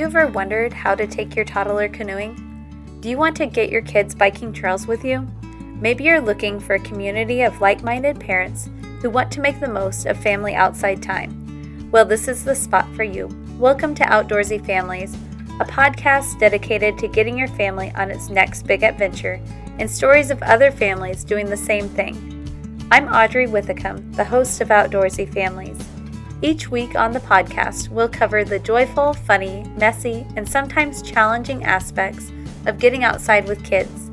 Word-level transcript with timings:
you 0.00 0.06
ever 0.06 0.28
wondered 0.28 0.72
how 0.72 0.94
to 0.94 1.06
take 1.06 1.36
your 1.36 1.44
toddler 1.44 1.86
canoeing? 1.86 2.34
Do 3.00 3.10
you 3.10 3.18
want 3.18 3.36
to 3.36 3.44
get 3.44 3.68
your 3.68 3.82
kids 3.82 4.14
biking 4.14 4.50
trails 4.50 4.86
with 4.86 5.04
you? 5.04 5.28
Maybe 5.78 6.04
you're 6.04 6.22
looking 6.22 6.58
for 6.58 6.76
a 6.76 6.80
community 6.80 7.42
of 7.42 7.60
like 7.60 7.82
minded 7.82 8.18
parents 8.18 8.70
who 9.02 9.10
want 9.10 9.30
to 9.32 9.42
make 9.42 9.60
the 9.60 9.68
most 9.68 10.06
of 10.06 10.16
family 10.16 10.54
outside 10.54 11.02
time. 11.02 11.90
Well, 11.90 12.06
this 12.06 12.28
is 12.28 12.44
the 12.44 12.54
spot 12.54 12.88
for 12.94 13.02
you. 13.02 13.28
Welcome 13.58 13.94
to 13.96 14.04
Outdoorsy 14.04 14.64
Families, 14.64 15.14
a 15.60 15.66
podcast 15.66 16.40
dedicated 16.40 16.96
to 16.96 17.06
getting 17.06 17.36
your 17.36 17.48
family 17.48 17.92
on 17.94 18.10
its 18.10 18.30
next 18.30 18.66
big 18.66 18.82
adventure 18.82 19.38
and 19.78 19.90
stories 19.90 20.30
of 20.30 20.42
other 20.44 20.70
families 20.70 21.24
doing 21.24 21.44
the 21.44 21.58
same 21.58 21.90
thing. 21.90 22.88
I'm 22.90 23.06
Audrey 23.08 23.46
Withicum, 23.46 24.16
the 24.16 24.24
host 24.24 24.62
of 24.62 24.68
Outdoorsy 24.68 25.30
Families. 25.30 25.76
Each 26.42 26.70
week 26.70 26.96
on 26.96 27.12
the 27.12 27.20
podcast, 27.20 27.90
we'll 27.90 28.08
cover 28.08 28.44
the 28.44 28.58
joyful, 28.58 29.12
funny, 29.12 29.64
messy, 29.76 30.26
and 30.36 30.48
sometimes 30.48 31.02
challenging 31.02 31.64
aspects 31.64 32.32
of 32.64 32.78
getting 32.78 33.04
outside 33.04 33.46
with 33.46 33.62
kids. 33.62 34.10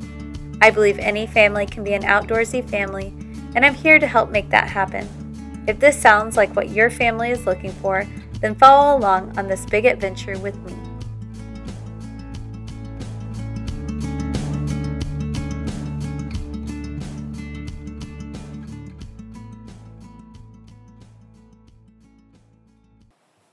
I 0.60 0.70
believe 0.70 0.98
any 0.98 1.26
family 1.26 1.64
can 1.64 1.82
be 1.82 1.94
an 1.94 2.02
outdoorsy 2.02 2.68
family, 2.68 3.14
and 3.54 3.64
I'm 3.64 3.74
here 3.74 3.98
to 3.98 4.06
help 4.06 4.30
make 4.30 4.50
that 4.50 4.68
happen. 4.68 5.08
If 5.66 5.80
this 5.80 5.98
sounds 5.98 6.36
like 6.36 6.54
what 6.54 6.68
your 6.68 6.90
family 6.90 7.30
is 7.30 7.46
looking 7.46 7.72
for, 7.72 8.06
then 8.40 8.54
follow 8.54 8.98
along 8.98 9.38
on 9.38 9.48
this 9.48 9.64
big 9.64 9.86
adventure 9.86 10.38
with 10.38 10.56
me. 10.66 10.74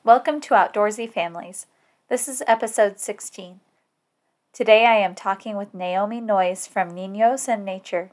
Welcome 0.05 0.39
to 0.41 0.53
Outdoorsy 0.53 1.11
Families. 1.11 1.65
This 2.09 2.27
is 2.27 2.43
episode 2.45 2.99
16. 2.99 3.59
Today 4.53 4.85
I 4.85 4.97
am 4.97 5.15
talking 5.15 5.57
with 5.57 5.73
Naomi 5.73 6.21
Noyes 6.21 6.67
from 6.67 6.91
Niños 6.91 7.47
and 7.47 7.65
Nature. 7.65 8.11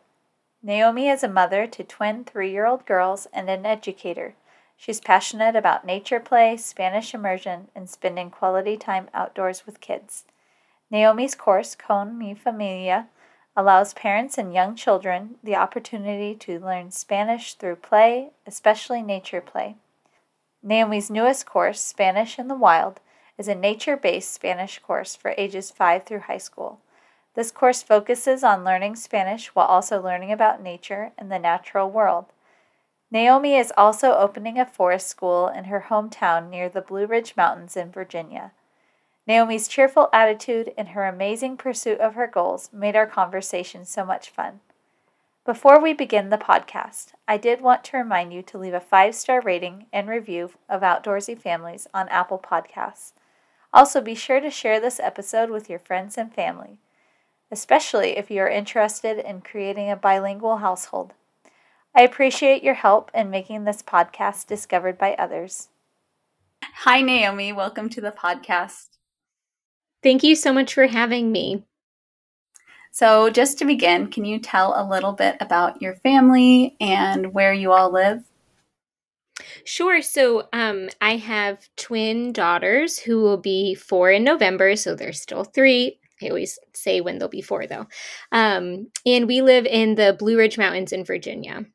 Naomi 0.63 1.11
is 1.11 1.23
a 1.23 1.29
mother 1.29 1.67
to 1.67 1.85
twin 1.85 2.25
three 2.25 2.51
year 2.51 2.65
old 2.65 2.87
girls 2.87 3.27
and 3.31 3.51
an 3.51 3.67
educator. 3.67 4.37
She's 4.75 5.03
passionate 5.03 5.55
about 5.55 5.85
nature 5.85 6.19
play, 6.19 6.57
Spanish 6.57 7.13
immersion, 7.13 7.69
and 7.75 7.91
spending 7.91 8.31
quality 8.31 8.79
time 8.79 9.11
outdoors 9.13 9.67
with 9.67 9.83
kids. 9.83 10.25
Naomi's 10.91 11.35
course, 11.35 11.75
Con 11.75 12.17
Mi 12.17 12.33
Familia, 12.33 13.09
allows 13.55 13.93
parents 13.93 14.39
and 14.39 14.55
young 14.55 14.77
children 14.77 15.35
the 15.45 15.57
opportunity 15.57 16.35
to 16.37 16.59
learn 16.59 16.91
Spanish 16.91 17.53
through 17.53 17.77
play, 17.77 18.31
especially 18.47 19.03
nature 19.03 19.43
play. 19.43 19.77
Naomi's 20.63 21.11
newest 21.11 21.45
course, 21.45 21.81
Spanish 21.81 22.39
in 22.39 22.47
the 22.47 22.55
Wild, 22.55 23.01
is 23.37 23.49
a 23.49 23.55
nature 23.55 23.97
based 23.97 24.33
Spanish 24.33 24.79
course 24.79 25.17
for 25.17 25.35
ages 25.37 25.73
5 25.73 26.05
through 26.05 26.21
high 26.21 26.39
school. 26.39 26.79
This 27.35 27.51
course 27.51 27.83
focuses 27.83 28.45
on 28.45 28.63
learning 28.65 28.97
Spanish 28.97 29.49
while 29.49 29.67
also 29.67 30.01
learning 30.01 30.31
about 30.31 30.63
nature 30.63 31.13
and 31.19 31.33
the 31.33 31.39
natural 31.39 31.91
world. 31.91 32.27
Naomi 33.11 33.57
is 33.57 33.73
also 33.77 34.13
opening 34.13 34.59
a 34.59 34.65
forest 34.65 35.09
school 35.09 35.49
in 35.49 35.65
her 35.65 35.87
hometown 35.89 36.49
near 36.49 36.69
the 36.69 36.81
Blue 36.81 37.07
Ridge 37.07 37.35
Mountains 37.37 37.77
in 37.77 37.91
Virginia. 37.91 38.53
Naomi's 39.27 39.69
cheerful 39.69 40.09
attitude 40.13 40.73
and 40.79 40.89
her 40.89 41.07
amazing 41.07 41.57
pursuit 41.57 41.99
of 42.01 42.15
her 42.15 42.27
goals 42.27 42.71
made 42.73 42.95
our 42.95 43.07
conversation 43.07 43.85
so 43.85 44.05
much 44.05 44.31
fun. 44.31 44.61
Before 45.45 45.81
we 45.83 45.93
begin 45.93 46.31
the 46.31 46.39
podcast, 46.39 47.15
I 47.27 47.37
did 47.37 47.61
want 47.61 47.83
to 47.85 47.97
remind 47.97 48.33
you 48.33 48.43
to 48.43 48.59
leave 48.59 48.75
a 48.75 48.81
five 48.81 49.13
star 49.17 49.41
rating 49.41 49.87
and 49.93 50.09
review 50.09 50.53
of 50.69 50.83
Outdoorsy 50.83 51.37
Families 51.37 51.89
on 51.93 52.09
Apple 52.11 52.39
Podcasts. 52.39 53.13
Also, 53.73 54.01
be 54.01 54.15
sure 54.15 54.39
to 54.39 54.51
share 54.51 54.79
this 54.79 55.01
episode 55.01 55.51
with 55.51 55.69
your 55.69 55.81
friends 55.81 56.17
and 56.17 56.33
family, 56.33 56.79
especially 57.51 58.17
if 58.17 58.31
you 58.31 58.41
are 58.41 58.49
interested 58.49 59.19
in 59.19 59.41
creating 59.41 59.91
a 59.91 59.97
bilingual 59.97 60.59
household. 60.59 61.13
I 61.93 62.03
appreciate 62.03 62.63
your 62.63 62.75
help 62.75 63.11
in 63.13 63.29
making 63.29 63.65
this 63.65 63.83
podcast 63.83 64.47
discovered 64.47 64.97
by 64.97 65.15
others. 65.15 65.71
Hi, 66.85 67.01
Naomi. 67.01 67.53
Welcome 67.53 67.89
to 67.89 68.01
the 68.01 68.13
podcast. 68.13 68.91
Thank 70.05 70.23
you 70.23 70.37
so 70.37 70.53
much 70.53 70.73
for 70.73 70.87
having 70.87 71.33
me. 71.33 71.65
So, 72.95 73.31
just 73.31 73.57
to 73.59 73.65
begin, 73.65 74.09
can 74.09 74.27
you 74.27 74.39
tell 74.39 74.75
a 74.77 74.85
little 74.87 75.15
bit 75.15 75.37
about 75.41 75.81
your 75.81 75.95
family 75.97 76.77
and 76.79 77.33
where 77.33 77.55
you 77.55 77.73
all 77.73 77.91
live? 77.91 78.23
Sure. 79.65 80.03
So, 80.03 80.49
um, 80.53 80.91
I 81.01 81.17
have 81.17 81.71
twin 81.77 82.35
daughters 82.35 82.99
who 82.99 83.23
will 83.23 83.39
be 83.39 83.75
four 83.75 84.11
in 84.11 84.25
November, 84.25 84.77
so 84.77 84.95
they're 84.95 85.15
still 85.15 85.45
three. 85.45 86.01
I 86.23 86.29
always 86.29 86.59
say 86.75 87.01
when 87.01 87.19
they'll 87.19 87.29
be 87.29 87.41
four, 87.41 87.67
though. 87.67 87.87
Um, 88.31 88.89
and 89.07 89.27
we 89.27 89.41
live 89.41 89.65
in 89.65 89.95
the 89.95 90.15
Blue 90.19 90.37
Ridge 90.37 90.59
Mountains 90.59 90.93
in 90.93 91.03
Virginia. 91.03 91.55
Awesome. 91.55 91.73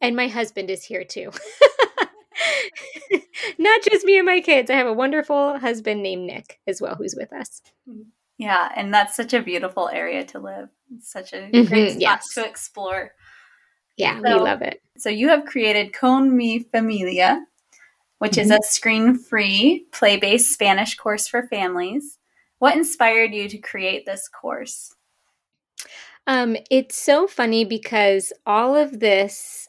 And 0.00 0.16
my 0.16 0.26
husband 0.26 0.70
is 0.70 0.82
here 0.82 1.04
too. 1.04 1.30
Not 3.58 3.82
just 3.82 4.04
me 4.04 4.18
and 4.18 4.26
my 4.26 4.40
kids. 4.40 4.70
I 4.70 4.74
have 4.74 4.88
a 4.88 4.92
wonderful 4.92 5.60
husband 5.60 6.02
named 6.02 6.26
Nick 6.26 6.58
as 6.66 6.80
well, 6.80 6.96
who's 6.96 7.14
with 7.16 7.32
us. 7.32 7.62
Mm-hmm. 7.88 8.10
Yeah, 8.38 8.70
and 8.74 8.92
that's 8.92 9.16
such 9.16 9.32
a 9.32 9.42
beautiful 9.42 9.88
area 9.88 10.24
to 10.26 10.40
live. 10.40 10.68
It's 10.96 11.10
such 11.10 11.32
a 11.32 11.36
mm-hmm, 11.36 11.68
great 11.68 11.90
spot 11.90 12.00
yes. 12.00 12.34
to 12.34 12.44
explore. 12.44 13.12
Yeah, 13.96 14.20
so, 14.20 14.22
we 14.22 14.42
love 14.42 14.62
it. 14.62 14.82
So 14.98 15.08
you 15.08 15.28
have 15.28 15.44
created 15.44 15.92
Con 15.92 16.36
Mi 16.36 16.60
Familia, 16.60 17.44
which 18.18 18.32
mm-hmm. 18.32 18.40
is 18.40 18.58
a 18.58 18.58
screen-free, 18.62 19.86
play-based 19.92 20.52
Spanish 20.52 20.96
course 20.96 21.28
for 21.28 21.46
families. 21.46 22.18
What 22.58 22.76
inspired 22.76 23.32
you 23.32 23.48
to 23.48 23.58
create 23.58 24.04
this 24.06 24.28
course? 24.28 24.94
Um, 26.26 26.56
it's 26.70 26.96
so 26.96 27.26
funny 27.26 27.64
because 27.64 28.32
all 28.46 28.74
of 28.74 28.98
this 28.98 29.68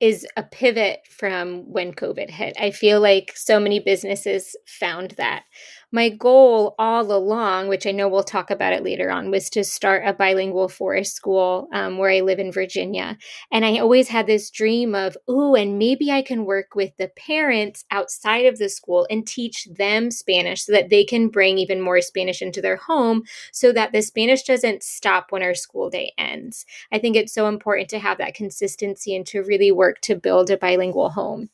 is 0.00 0.26
a 0.36 0.42
pivot 0.42 1.00
from 1.08 1.70
when 1.70 1.94
COVID 1.94 2.28
hit. 2.28 2.56
I 2.60 2.70
feel 2.72 3.00
like 3.00 3.32
so 3.36 3.60
many 3.60 3.78
businesses 3.78 4.56
found 4.66 5.12
that 5.12 5.44
my 5.94 6.08
goal 6.08 6.74
all 6.76 7.12
along, 7.12 7.68
which 7.68 7.86
I 7.86 7.92
know 7.92 8.08
we'll 8.08 8.24
talk 8.24 8.50
about 8.50 8.72
it 8.72 8.82
later 8.82 9.12
on, 9.12 9.30
was 9.30 9.48
to 9.50 9.62
start 9.62 10.02
a 10.04 10.12
bilingual 10.12 10.68
forest 10.68 11.14
school 11.14 11.68
um, 11.72 11.98
where 11.98 12.10
I 12.10 12.18
live 12.18 12.40
in 12.40 12.50
Virginia. 12.50 13.16
And 13.52 13.64
I 13.64 13.78
always 13.78 14.08
had 14.08 14.26
this 14.26 14.50
dream 14.50 14.96
of, 14.96 15.16
ooh, 15.30 15.54
and 15.54 15.78
maybe 15.78 16.10
I 16.10 16.22
can 16.22 16.46
work 16.46 16.74
with 16.74 16.96
the 16.96 17.12
parents 17.16 17.84
outside 17.92 18.44
of 18.44 18.58
the 18.58 18.68
school 18.68 19.06
and 19.08 19.24
teach 19.24 19.66
them 19.66 20.10
Spanish 20.10 20.64
so 20.64 20.72
that 20.72 20.90
they 20.90 21.04
can 21.04 21.28
bring 21.28 21.58
even 21.58 21.80
more 21.80 22.00
Spanish 22.00 22.42
into 22.42 22.60
their 22.60 22.76
home 22.76 23.22
so 23.52 23.70
that 23.70 23.92
the 23.92 24.02
Spanish 24.02 24.42
doesn't 24.42 24.82
stop 24.82 25.30
when 25.30 25.44
our 25.44 25.54
school 25.54 25.90
day 25.90 26.12
ends. 26.18 26.66
I 26.90 26.98
think 26.98 27.14
it's 27.14 27.32
so 27.32 27.46
important 27.46 27.88
to 27.90 28.00
have 28.00 28.18
that 28.18 28.34
consistency 28.34 29.14
and 29.14 29.24
to 29.28 29.44
really 29.44 29.70
work 29.70 30.00
to 30.00 30.16
build 30.16 30.50
a 30.50 30.56
bilingual 30.56 31.10
home. 31.10 31.50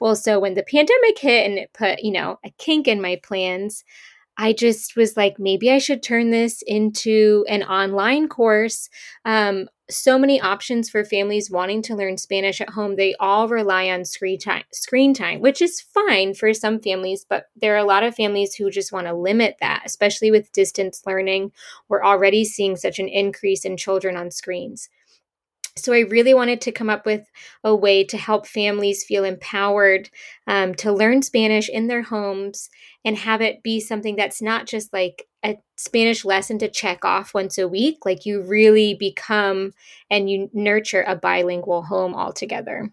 Well, 0.00 0.16
so 0.16 0.38
when 0.38 0.54
the 0.54 0.62
pandemic 0.62 1.18
hit 1.18 1.46
and 1.46 1.58
it 1.58 1.72
put, 1.72 2.02
you 2.02 2.12
know, 2.12 2.38
a 2.44 2.50
kink 2.58 2.88
in 2.88 3.00
my 3.00 3.20
plans, 3.22 3.77
I 4.40 4.52
just 4.52 4.94
was 4.94 5.16
like, 5.16 5.40
maybe 5.40 5.70
I 5.70 5.78
should 5.78 6.00
turn 6.00 6.30
this 6.30 6.62
into 6.64 7.44
an 7.48 7.64
online 7.64 8.28
course. 8.28 8.88
Um, 9.24 9.68
so 9.90 10.16
many 10.16 10.40
options 10.40 10.88
for 10.88 11.04
families 11.04 11.50
wanting 11.50 11.82
to 11.82 11.96
learn 11.96 12.18
Spanish 12.18 12.60
at 12.60 12.70
home. 12.70 12.94
They 12.94 13.16
all 13.18 13.48
rely 13.48 13.88
on 13.88 14.04
screen 14.04 14.38
time, 14.38 14.62
screen 14.72 15.12
time, 15.12 15.40
which 15.40 15.60
is 15.60 15.80
fine 15.80 16.34
for 16.34 16.54
some 16.54 16.78
families, 16.78 17.26
but 17.28 17.46
there 17.56 17.74
are 17.74 17.78
a 17.78 17.84
lot 17.84 18.04
of 18.04 18.14
families 18.14 18.54
who 18.54 18.70
just 18.70 18.92
want 18.92 19.08
to 19.08 19.14
limit 19.14 19.56
that, 19.60 19.82
especially 19.84 20.30
with 20.30 20.52
distance 20.52 21.02
learning. 21.04 21.50
We're 21.88 22.04
already 22.04 22.44
seeing 22.44 22.76
such 22.76 23.00
an 23.00 23.08
increase 23.08 23.64
in 23.64 23.76
children 23.76 24.16
on 24.16 24.30
screens. 24.30 24.88
So 25.78 25.92
I 25.92 26.00
really 26.00 26.34
wanted 26.34 26.60
to 26.62 26.72
come 26.72 26.90
up 26.90 27.06
with 27.06 27.26
a 27.64 27.74
way 27.74 28.04
to 28.04 28.16
help 28.16 28.46
families 28.46 29.04
feel 29.04 29.24
empowered 29.24 30.10
um, 30.46 30.74
to 30.76 30.92
learn 30.92 31.22
Spanish 31.22 31.68
in 31.68 31.86
their 31.86 32.02
homes 32.02 32.68
and 33.04 33.16
have 33.16 33.40
it 33.40 33.62
be 33.62 33.80
something 33.80 34.16
that's 34.16 34.42
not 34.42 34.66
just 34.66 34.92
like 34.92 35.26
a 35.44 35.56
Spanish 35.76 36.24
lesson 36.24 36.58
to 36.58 36.68
check 36.68 37.04
off 37.04 37.34
once 37.34 37.58
a 37.58 37.68
week. 37.68 37.98
Like 38.04 38.26
you 38.26 38.42
really 38.42 38.94
become 38.94 39.72
and 40.10 40.30
you 40.30 40.50
nurture 40.52 41.04
a 41.06 41.16
bilingual 41.16 41.82
home 41.82 42.14
altogether. 42.14 42.90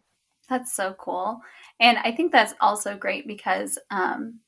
That's 0.49 0.73
so 0.73 0.95
cool. 0.97 1.41
And 1.79 1.97
I 1.97 2.11
think 2.11 2.31
that's 2.31 2.53
also 2.61 2.95
great 2.95 3.27
because 3.27 3.77
um, 3.89 4.39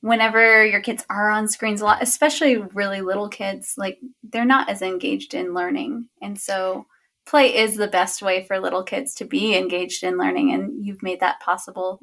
whenever 0.00 0.66
your 0.66 0.80
kids 0.80 1.04
are 1.08 1.30
on 1.30 1.48
screens 1.48 1.80
a 1.80 1.84
lot, 1.84 2.02
especially 2.02 2.58
really 2.58 3.00
little 3.00 3.28
kids, 3.28 3.74
like 3.78 3.98
they're 4.22 4.44
not 4.44 4.68
as 4.68 4.82
engaged 4.82 5.32
in 5.32 5.54
learning. 5.54 6.08
And 6.20 6.38
so 6.38 6.86
play 7.26 7.56
is 7.56 7.76
the 7.76 7.88
best 7.88 8.22
way 8.22 8.44
for 8.44 8.58
little 8.60 8.82
kids 8.82 9.14
to 9.14 9.24
be 9.24 9.56
engaged 9.56 10.02
in 10.04 10.18
learning 10.18 10.52
and 10.52 10.84
you've 10.84 11.02
made 11.02 11.20
that 11.20 11.40
possible 11.40 12.00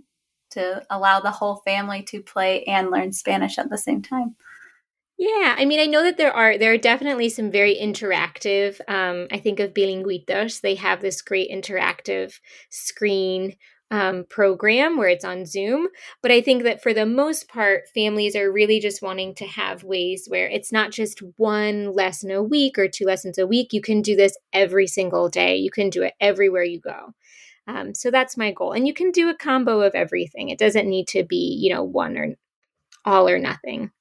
to 0.51 0.83
allow 0.89 1.19
the 1.19 1.31
whole 1.31 1.62
family 1.65 2.03
to 2.03 2.21
play 2.21 2.63
and 2.63 2.91
learn 2.91 3.12
spanish 3.12 3.57
at 3.57 3.69
the 3.69 3.77
same 3.77 4.01
time 4.01 4.35
Yeah, 5.18 5.56
I 5.57 5.65
mean, 5.65 5.79
I 5.79 5.85
know 5.85 6.03
that 6.03 6.18
there 6.18 6.33
are 6.33 6.57
there 6.57 6.73
are 6.73 6.77
definitely 6.77 7.29
some 7.29 7.51
very 7.51 7.75
interactive. 7.75 8.81
Um, 8.88 9.27
I 9.31 9.38
think 9.38 9.59
of 9.59 9.73
Bilinguitos; 9.73 10.62
they 10.62 10.75
have 10.75 11.01
this 11.01 11.21
great 11.21 11.51
interactive 11.51 12.39
screen 12.71 13.56
um, 13.91 14.25
program 14.29 14.97
where 14.97 15.09
it's 15.09 15.25
on 15.25 15.45
Zoom. 15.45 15.89
But 16.21 16.31
I 16.31 16.41
think 16.41 16.63
that 16.63 16.81
for 16.81 16.93
the 16.93 17.05
most 17.05 17.49
part, 17.49 17.89
families 17.93 18.35
are 18.35 18.51
really 18.51 18.79
just 18.79 19.01
wanting 19.01 19.35
to 19.35 19.45
have 19.45 19.83
ways 19.83 20.25
where 20.27 20.47
it's 20.47 20.71
not 20.71 20.91
just 20.91 21.21
one 21.35 21.93
lesson 21.93 22.31
a 22.31 22.41
week 22.41 22.79
or 22.79 22.88
two 22.88 23.05
lessons 23.05 23.38
a 23.38 23.45
week. 23.45 23.73
You 23.73 23.81
can 23.81 24.01
do 24.01 24.15
this 24.15 24.38
every 24.53 24.88
single 24.88 25.29
day. 25.29 25.57
You 25.57 25.69
can 25.69 25.89
do 25.89 26.03
it 26.03 26.13
everywhere 26.21 26.63
you 26.63 26.79
go. 26.79 27.13
Um, 27.67 27.93
so 27.93 28.09
that's 28.09 28.38
my 28.38 28.51
goal. 28.51 28.71
And 28.71 28.88
you 28.88 28.93
can 28.93 29.11
do 29.11 29.29
a 29.29 29.35
combo 29.35 29.81
of 29.81 29.93
everything. 29.93 30.49
It 30.49 30.57
doesn't 30.57 30.89
need 30.89 31.07
to 31.09 31.23
be, 31.23 31.57
you 31.61 31.73
know, 31.73 31.83
one 31.83 32.17
or 32.17 32.35
all 33.05 33.27
or 33.27 33.39
nothing. 33.39 33.91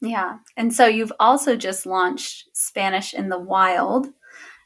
Yeah. 0.00 0.38
And 0.56 0.74
so 0.74 0.86
you've 0.86 1.12
also 1.18 1.56
just 1.56 1.86
launched 1.86 2.48
Spanish 2.54 3.14
in 3.14 3.28
the 3.28 3.38
Wild. 3.38 4.08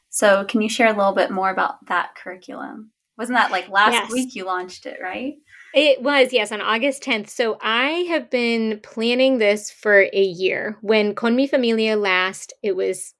So 0.09 0.45
can 0.45 0.61
you 0.61 0.69
share 0.69 0.87
a 0.87 0.97
little 0.97 1.13
bit 1.13 1.31
more 1.31 1.49
about 1.49 1.85
that 1.87 2.15
curriculum? 2.15 2.92
Wasn't 3.17 3.37
that 3.37 3.51
like 3.51 3.69
last 3.69 3.93
yes. 3.93 4.11
week 4.11 4.35
you 4.35 4.45
launched 4.45 4.85
it, 4.85 4.97
right? 5.01 5.35
It 5.73 6.01
was, 6.01 6.31
yes, 6.31 6.51
on 6.51 6.61
August 6.61 7.03
10th. 7.03 7.29
So 7.29 7.57
I 7.61 8.05
have 8.09 8.29
been 8.29 8.79
planning 8.83 9.37
this 9.37 9.71
for 9.71 10.07
a 10.13 10.21
year. 10.21 10.77
When 10.81 11.15
Con 11.15 11.35
Mi 11.35 11.47
Familia 11.47 11.95
last, 11.95 12.53
it 12.61 12.75
was 12.75 13.13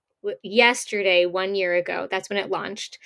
yesterday, 0.43 1.25
one 1.25 1.55
year 1.55 1.75
ago. 1.75 2.07
That's 2.09 2.29
when 2.29 2.37
it 2.37 2.49
launched 2.49 2.99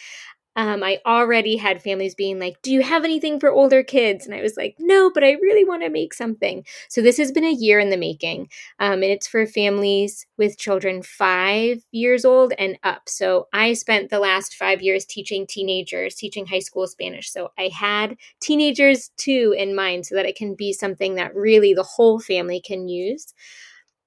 um, 0.58 0.84
I 0.84 1.00
already 1.06 1.56
had 1.56 1.84
families 1.84 2.16
being 2.16 2.40
like, 2.40 2.62
Do 2.64 2.72
you 2.72 2.82
have 2.82 3.06
anything 3.06 3.40
for 3.40 3.52
older 3.52 3.84
kids? 3.84 4.26
And 4.26 4.34
I 4.34 4.42
was 4.42 4.58
like, 4.58 4.76
No, 4.80 5.12
but 5.14 5.24
I 5.24 5.34
really 5.34 5.64
want 5.64 5.84
to 5.84 5.90
make 5.90 6.16
something. 6.16 6.66
So 6.90 7.02
this 7.02 7.18
has 7.18 7.32
been 7.32 7.46
a 7.46 7.52
year 7.52 7.80
in 7.80 7.92
the 7.92 7.98
making. 7.98 8.50
Um, 8.80 8.94
and 8.94 9.06
it's 9.06 9.28
for 9.28 9.46
families 9.46 10.26
with 10.36 10.58
children 10.58 11.04
five 11.04 11.84
years 11.92 12.26
old 12.26 12.54
and 12.58 12.78
up. 12.84 13.08
So 13.08 13.48
I 13.54 13.74
spent 13.74 14.10
the 14.10 14.20
last 14.20 14.56
five 14.56 14.82
years 14.82 15.06
teaching 15.06 15.46
teenagers, 15.48 16.16
teaching 16.16 16.48
high 16.48 16.60
school 16.60 16.88
Spanish. 16.88 17.32
So 17.32 17.52
I 17.60 17.70
had 17.72 18.18
teenagers 18.42 19.12
too 19.16 19.54
in 19.56 19.76
mind 19.76 20.08
so 20.08 20.16
that 20.16 20.26
it 20.26 20.36
can 20.36 20.56
be 20.56 20.74
something 20.74 21.16
that 21.16 21.36
really 21.36 21.76
the 21.76 21.84
whole 21.84 22.20
family 22.20 22.60
can 22.60 22.90
use. 22.90 23.32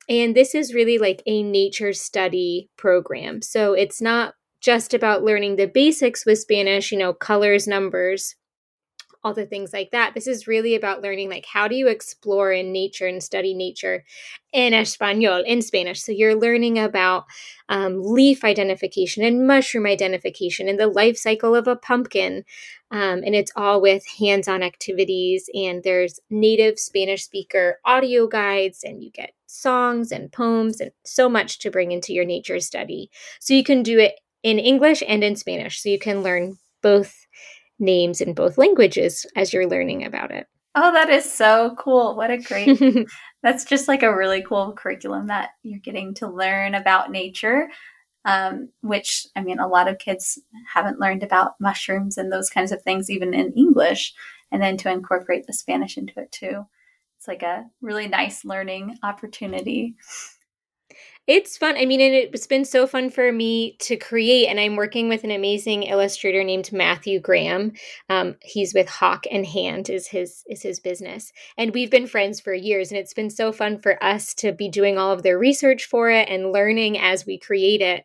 And 0.08 0.34
this 0.34 0.56
is 0.56 0.74
really 0.74 0.98
like 0.98 1.22
a 1.26 1.44
nature 1.44 1.92
study 1.92 2.68
program. 2.76 3.40
So 3.42 3.74
it's 3.74 4.02
not 4.02 4.34
just 4.60 4.94
about 4.94 5.24
learning 5.24 5.56
the 5.56 5.66
basics 5.66 6.26
with 6.26 6.38
Spanish, 6.38 6.92
you 6.92 6.98
know, 6.98 7.12
colors, 7.12 7.66
numbers, 7.66 8.36
all 9.22 9.34
the 9.34 9.46
things 9.46 9.72
like 9.72 9.90
that. 9.90 10.14
This 10.14 10.26
is 10.26 10.46
really 10.46 10.74
about 10.74 11.02
learning 11.02 11.28
like 11.28 11.44
how 11.46 11.68
do 11.68 11.74
you 11.74 11.88
explore 11.88 12.52
in 12.52 12.72
nature 12.72 13.06
and 13.06 13.22
study 13.22 13.54
nature 13.54 14.04
in 14.52 14.72
Espanol, 14.72 15.42
in 15.44 15.60
Spanish. 15.62 16.02
So 16.02 16.12
you're 16.12 16.34
learning 16.34 16.78
about 16.78 17.24
um, 17.68 18.02
leaf 18.02 18.44
identification 18.44 19.22
and 19.22 19.46
mushroom 19.46 19.86
identification 19.86 20.68
and 20.68 20.80
the 20.80 20.86
life 20.86 21.18
cycle 21.18 21.54
of 21.54 21.68
a 21.68 21.76
pumpkin. 21.76 22.44
Um, 22.90 23.22
and 23.24 23.34
it's 23.34 23.52
all 23.54 23.80
with 23.80 24.04
hands 24.18 24.48
on 24.48 24.62
activities. 24.62 25.48
And 25.54 25.82
there's 25.82 26.18
native 26.30 26.78
Spanish 26.78 27.24
speaker 27.24 27.78
audio 27.84 28.26
guides, 28.26 28.82
and 28.82 29.04
you 29.04 29.10
get 29.10 29.32
songs 29.46 30.10
and 30.10 30.32
poems 30.32 30.80
and 30.80 30.92
so 31.04 31.28
much 31.28 31.58
to 31.60 31.70
bring 31.70 31.92
into 31.92 32.12
your 32.12 32.24
nature 32.24 32.58
study. 32.58 33.10
So 33.38 33.54
you 33.54 33.62
can 33.62 33.82
do 33.82 33.98
it 33.98 34.14
in 34.42 34.58
English 34.58 35.02
and 35.06 35.22
in 35.22 35.36
Spanish. 35.36 35.82
So 35.82 35.88
you 35.88 35.98
can 35.98 36.22
learn 36.22 36.56
both 36.82 37.26
names 37.78 38.20
in 38.20 38.34
both 38.34 38.58
languages 38.58 39.26
as 39.36 39.52
you're 39.52 39.68
learning 39.68 40.04
about 40.04 40.30
it. 40.30 40.46
Oh, 40.74 40.92
that 40.92 41.10
is 41.10 41.30
so 41.30 41.74
cool. 41.78 42.14
What 42.14 42.30
a 42.30 42.38
great. 42.38 42.78
that's 43.42 43.64
just 43.64 43.88
like 43.88 44.02
a 44.02 44.14
really 44.14 44.42
cool 44.42 44.72
curriculum 44.72 45.26
that 45.26 45.50
you're 45.62 45.80
getting 45.80 46.14
to 46.14 46.28
learn 46.28 46.74
about 46.74 47.10
nature. 47.10 47.68
Um, 48.26 48.68
which 48.82 49.26
I 49.34 49.40
mean, 49.40 49.58
a 49.58 49.66
lot 49.66 49.88
of 49.88 49.98
kids 49.98 50.38
haven't 50.74 51.00
learned 51.00 51.22
about 51.22 51.54
mushrooms 51.58 52.18
and 52.18 52.30
those 52.30 52.50
kinds 52.50 52.70
of 52.70 52.82
things, 52.82 53.08
even 53.08 53.32
in 53.32 53.54
English, 53.54 54.12
and 54.52 54.62
then 54.62 54.76
to 54.78 54.92
incorporate 54.92 55.46
the 55.46 55.54
Spanish 55.54 55.96
into 55.96 56.20
it 56.20 56.30
too. 56.30 56.66
It's 57.16 57.26
like 57.26 57.42
a 57.42 57.64
really 57.80 58.08
nice 58.08 58.44
learning 58.44 58.98
opportunity. 59.02 59.96
It's 61.26 61.56
fun. 61.56 61.76
I 61.76 61.84
mean, 61.84 62.00
and 62.00 62.14
it's 62.14 62.46
been 62.48 62.64
so 62.64 62.88
fun 62.88 63.08
for 63.08 63.30
me 63.30 63.76
to 63.80 63.96
create, 63.96 64.48
and 64.48 64.58
I'm 64.58 64.74
working 64.74 65.08
with 65.08 65.22
an 65.22 65.30
amazing 65.30 65.84
illustrator 65.84 66.42
named 66.42 66.72
Matthew 66.72 67.20
Graham. 67.20 67.72
Um, 68.08 68.34
he's 68.42 68.74
with 68.74 68.88
Hawk 68.88 69.26
and 69.30 69.46
Hand 69.46 69.90
is 69.90 70.08
his 70.08 70.42
is 70.48 70.62
his 70.62 70.80
business, 70.80 71.30
and 71.56 71.72
we've 71.72 71.90
been 71.90 72.08
friends 72.08 72.40
for 72.40 72.52
years. 72.52 72.90
And 72.90 72.98
it's 72.98 73.14
been 73.14 73.30
so 73.30 73.52
fun 73.52 73.78
for 73.78 74.02
us 74.02 74.34
to 74.36 74.52
be 74.52 74.68
doing 74.68 74.98
all 74.98 75.12
of 75.12 75.22
their 75.22 75.38
research 75.38 75.84
for 75.84 76.10
it 76.10 76.28
and 76.28 76.52
learning 76.52 76.98
as 76.98 77.24
we 77.24 77.38
create 77.38 77.80
it. 77.80 78.02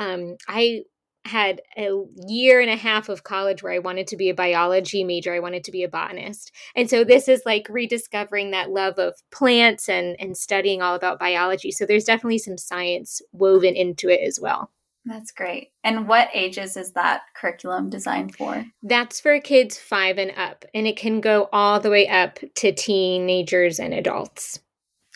Um, 0.00 0.36
I 0.48 0.80
had 1.24 1.62
a 1.76 1.90
year 2.26 2.60
and 2.60 2.70
a 2.70 2.76
half 2.76 3.08
of 3.08 3.24
college 3.24 3.62
where 3.62 3.72
I 3.72 3.78
wanted 3.78 4.06
to 4.08 4.16
be 4.16 4.28
a 4.28 4.34
biology 4.34 5.04
major. 5.04 5.32
I 5.32 5.40
wanted 5.40 5.64
to 5.64 5.72
be 5.72 5.82
a 5.82 5.88
botanist. 5.88 6.52
And 6.76 6.88
so 6.88 7.02
this 7.02 7.28
is 7.28 7.42
like 7.46 7.66
rediscovering 7.70 8.50
that 8.50 8.70
love 8.70 8.98
of 8.98 9.14
plants 9.30 9.88
and 9.88 10.16
and 10.18 10.36
studying 10.36 10.82
all 10.82 10.94
about 10.94 11.18
biology. 11.18 11.70
So 11.70 11.86
there's 11.86 12.04
definitely 12.04 12.38
some 12.38 12.58
science 12.58 13.22
woven 13.32 13.74
into 13.74 14.08
it 14.08 14.20
as 14.20 14.38
well. 14.40 14.70
That's 15.06 15.32
great. 15.32 15.70
And 15.82 16.08
what 16.08 16.28
ages 16.32 16.76
is 16.76 16.92
that 16.92 17.22
curriculum 17.36 17.90
designed 17.90 18.36
for? 18.36 18.64
That's 18.82 19.20
for 19.20 19.38
kids 19.40 19.78
5 19.78 20.18
and 20.18 20.32
up 20.36 20.64
and 20.74 20.86
it 20.86 20.96
can 20.96 21.20
go 21.20 21.48
all 21.52 21.80
the 21.80 21.90
way 21.90 22.08
up 22.08 22.38
to 22.56 22.72
teenagers 22.72 23.78
and 23.78 23.92
adults. 23.92 24.60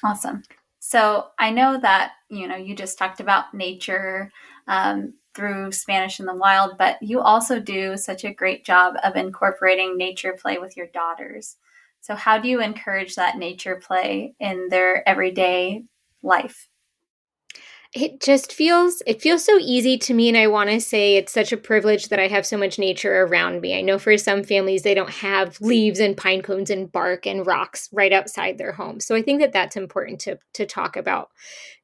Awesome. 0.04 0.42
So 0.78 1.26
I 1.38 1.50
know 1.50 1.78
that, 1.80 2.12
you 2.30 2.48
know, 2.48 2.56
you 2.56 2.74
just 2.74 2.98
talked 2.98 3.20
about 3.20 3.52
nature 3.52 4.30
um, 4.68 5.14
through 5.34 5.72
Spanish 5.72 6.20
in 6.20 6.26
the 6.26 6.34
Wild, 6.34 6.78
but 6.78 7.02
you 7.02 7.20
also 7.20 7.60
do 7.60 7.96
such 7.96 8.24
a 8.24 8.32
great 8.32 8.64
job 8.64 8.94
of 9.04 9.16
incorporating 9.16 9.96
nature 9.96 10.32
play 10.40 10.58
with 10.58 10.76
your 10.76 10.86
daughters. 10.88 11.56
So, 12.00 12.14
how 12.14 12.38
do 12.38 12.48
you 12.48 12.60
encourage 12.60 13.14
that 13.16 13.36
nature 13.36 13.76
play 13.76 14.34
in 14.40 14.68
their 14.68 15.08
everyday 15.08 15.84
life? 16.22 16.68
it 17.94 18.20
just 18.20 18.52
feels 18.52 19.02
it 19.06 19.22
feels 19.22 19.42
so 19.42 19.56
easy 19.58 19.96
to 19.96 20.12
me 20.12 20.28
and 20.28 20.36
i 20.36 20.46
want 20.46 20.68
to 20.68 20.78
say 20.78 21.16
it's 21.16 21.32
such 21.32 21.52
a 21.52 21.56
privilege 21.56 22.08
that 22.08 22.18
i 22.18 22.28
have 22.28 22.44
so 22.44 22.58
much 22.58 22.78
nature 22.78 23.22
around 23.22 23.62
me 23.62 23.78
i 23.78 23.80
know 23.80 23.98
for 23.98 24.16
some 24.18 24.44
families 24.44 24.82
they 24.82 24.92
don't 24.92 25.10
have 25.10 25.58
leaves 25.62 25.98
and 25.98 26.16
pine 26.16 26.42
cones 26.42 26.68
and 26.68 26.92
bark 26.92 27.26
and 27.26 27.46
rocks 27.46 27.88
right 27.92 28.12
outside 28.12 28.58
their 28.58 28.72
home 28.72 29.00
so 29.00 29.14
i 29.14 29.22
think 29.22 29.40
that 29.40 29.52
that's 29.52 29.76
important 29.76 30.20
to 30.20 30.38
to 30.52 30.66
talk 30.66 30.96
about 30.96 31.30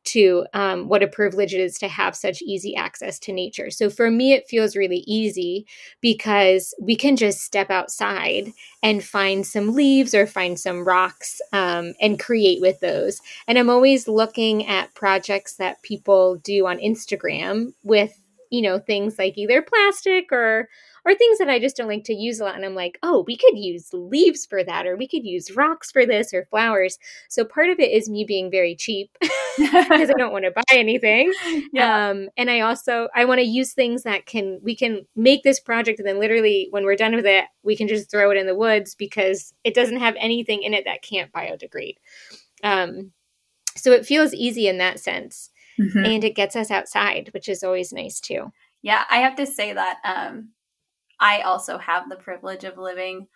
to 0.05 0.47
um, 0.55 0.89
what 0.89 1.03
a 1.03 1.09
privilege 1.09 1.55
it 1.55 1.61
is 1.61 1.79
to 1.79 1.89
have 1.89 2.15
such 2.17 2.43
easy 2.43 2.77
access 2.77 3.19
to 3.21 3.33
nature. 3.33 3.71
So 3.71 3.91
for 3.91 4.11
me, 4.11 4.33
it 4.33 4.49
feels 4.49 4.77
really 4.77 5.05
easy 5.07 5.67
because 6.01 6.75
we 6.81 6.97
can 6.97 7.17
just 7.17 7.41
step 7.43 7.71
outside 7.71 8.53
and 8.83 9.03
find 9.03 9.47
some 9.47 9.75
leaves 9.75 10.15
or 10.15 10.27
find 10.27 10.59
some 10.59 10.85
rocks 10.85 11.41
um, 11.53 11.95
and 12.01 12.21
create 12.21 12.61
with 12.61 12.81
those. 12.81 13.21
And 13.49 13.59
I'm 13.59 13.71
always 13.71 14.07
looking 14.07 14.67
at 14.67 14.95
projects 14.95 15.57
that 15.57 15.83
people 15.83 16.37
do 16.37 16.67
on 16.67 16.79
Instagram 16.79 17.73
with, 17.83 18.19
you 18.51 18.63
know, 18.63 18.79
things 18.79 19.19
like 19.19 19.39
either 19.39 19.63
plastic 19.63 20.31
or 20.31 20.69
or 21.05 21.15
things 21.15 21.39
that 21.39 21.51
I 21.51 21.59
just 21.59 21.77
don't 21.77 21.89
like 21.89 22.05
to 22.05 22.15
use 22.15 22.41
a 22.41 22.45
lot. 22.45 22.57
And 22.57 22.65
I'm 22.65 22.75
like, 22.75 22.99
oh, 23.03 23.25
we 23.27 23.37
could 23.37 23.59
use 23.59 23.93
leaves 23.93 24.47
for 24.47 24.65
that, 24.65 24.87
or 24.87 24.97
we 24.97 25.07
could 25.07 25.25
use 25.25 25.55
rocks 25.55 25.91
for 25.91 26.07
this, 26.07 26.33
or 26.33 26.47
flowers. 26.47 26.99
So 27.29 27.45
part 27.45 27.71
of 27.71 27.79
it 27.79 27.91
is 27.91 28.09
me 28.09 28.25
being 28.25 28.51
very 28.51 28.75
cheap 28.75 29.11
because 29.21 30.11
I 30.11 30.15
don't 30.19 30.33
want 30.33 30.45
to 30.45 30.51
buy 30.51 30.63
anything. 30.73 31.33
Yeah. 31.73 32.09
Um, 32.09 32.29
and 32.37 32.51
I 32.51 32.61
also 32.61 33.09
I 33.15 33.25
want 33.25 33.41
to 33.41 33.47
use 33.47 33.73
things 33.73 34.03
that 34.05 34.27
can 34.27 34.61
we 34.63 34.75
can 34.75 35.07
make 35.15 35.43
this 35.43 35.61
project, 35.61 35.99
and 35.99 36.09
then 36.09 36.19
literally 36.21 36.69
when 36.71 36.85
we're 36.85 36.97
done 36.97 37.15
with 37.15 37.27
it, 37.27 37.45
we 37.63 37.77
can 37.77 37.89
just 37.89 38.11
throw 38.11 38.31
it 38.31 38.39
in 38.39 38.47
the 38.47 38.55
woods 38.55 38.95
because 38.95 39.53
it 39.63 39.75
doesn't 39.75 39.99
have 39.99 40.17
anything 40.19 40.63
in 40.63 40.75
it 40.75 40.85
that 40.85 41.03
can't 41.03 41.33
biodegrade. 41.33 41.97
Um, 42.63 43.13
so 43.77 43.93
it 43.93 44.07
feels 44.07 44.33
easy 44.33 44.69
in 44.69 44.79
that 44.79 45.01
sense. 45.01 45.51
Mm-hmm. 45.81 46.05
and 46.05 46.23
it 46.23 46.37
gets 46.37 46.55
us 46.55 46.71
outside, 46.71 47.31
which 47.35 47.49
is 47.49 47.65
always 47.65 47.93
nice 47.93 48.21
too. 48.21 48.53
Yeah, 48.83 49.03
I 49.11 49.17
have 49.17 49.35
to 49.37 49.45
say 49.45 49.73
that 49.73 49.97
um, 50.05 50.51
I 51.21 51.41
also 51.41 51.79
have 51.79 52.09
the 52.09 52.17
privilege 52.17 52.65
of 52.65 52.79
living 52.79 53.27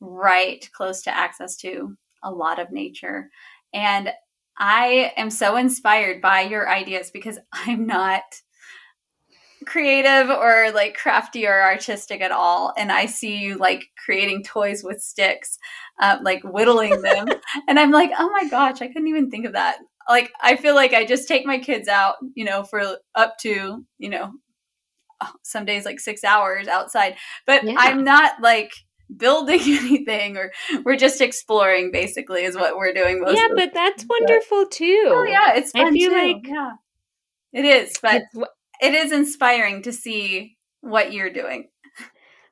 right 0.00 0.68
close 0.72 1.02
to 1.02 1.16
access 1.16 1.56
to 1.56 1.96
a 2.22 2.30
lot 2.30 2.58
of 2.58 2.72
nature. 2.72 3.30
And 3.72 4.10
I 4.58 5.12
am 5.16 5.30
so 5.30 5.56
inspired 5.56 6.20
by 6.20 6.42
your 6.42 6.68
ideas 6.68 7.10
because 7.10 7.38
I'm 7.52 7.86
not 7.86 8.22
creative 9.66 10.30
or 10.30 10.70
like 10.72 10.96
crafty 10.96 11.46
or 11.46 11.60
artistic 11.60 12.20
at 12.20 12.30
all. 12.30 12.72
And 12.76 12.92
I 12.92 13.06
see 13.06 13.38
you 13.38 13.56
like 13.58 13.84
creating 14.02 14.44
toys 14.44 14.84
with 14.84 15.02
sticks, 15.02 15.58
uh, 16.00 16.18
like 16.22 16.42
whittling 16.42 17.02
them. 17.02 17.28
and 17.68 17.78
I'm 17.78 17.90
like, 17.90 18.10
oh 18.18 18.30
my 18.30 18.48
gosh, 18.48 18.80
I 18.80 18.86
couldn't 18.88 19.08
even 19.08 19.30
think 19.30 19.44
of 19.44 19.52
that. 19.54 19.78
Like, 20.08 20.30
I 20.40 20.54
feel 20.54 20.76
like 20.76 20.94
I 20.94 21.04
just 21.04 21.26
take 21.26 21.44
my 21.44 21.58
kids 21.58 21.88
out, 21.88 22.14
you 22.34 22.44
know, 22.44 22.62
for 22.62 22.98
up 23.16 23.38
to, 23.38 23.84
you 23.98 24.08
know, 24.08 24.30
some 25.42 25.64
days 25.64 25.84
like 25.84 26.00
six 26.00 26.24
hours 26.24 26.68
outside 26.68 27.16
but 27.46 27.64
yeah. 27.64 27.74
i'm 27.78 28.04
not 28.04 28.40
like 28.40 28.72
building 29.16 29.60
anything 29.64 30.36
or 30.36 30.52
we're 30.84 30.96
just 30.96 31.20
exploring 31.20 31.90
basically 31.92 32.44
is 32.44 32.56
what 32.56 32.76
we're 32.76 32.92
doing 32.92 33.20
most 33.20 33.36
yeah 33.36 33.48
but 33.54 33.72
that's 33.72 34.04
wonderful 34.08 34.66
too 34.66 35.04
oh 35.08 35.24
yeah 35.24 35.54
it's 35.54 35.70
fun 35.70 35.86
i 35.86 35.90
feel 35.90 36.10
too. 36.10 36.16
like 36.16 36.46
yeah 36.46 36.72
it 37.52 37.64
is 37.64 37.94
but 38.02 38.22
it 38.80 38.94
is 38.94 39.12
inspiring 39.12 39.82
to 39.82 39.92
see 39.92 40.56
what 40.80 41.12
you're 41.12 41.32
doing 41.32 41.68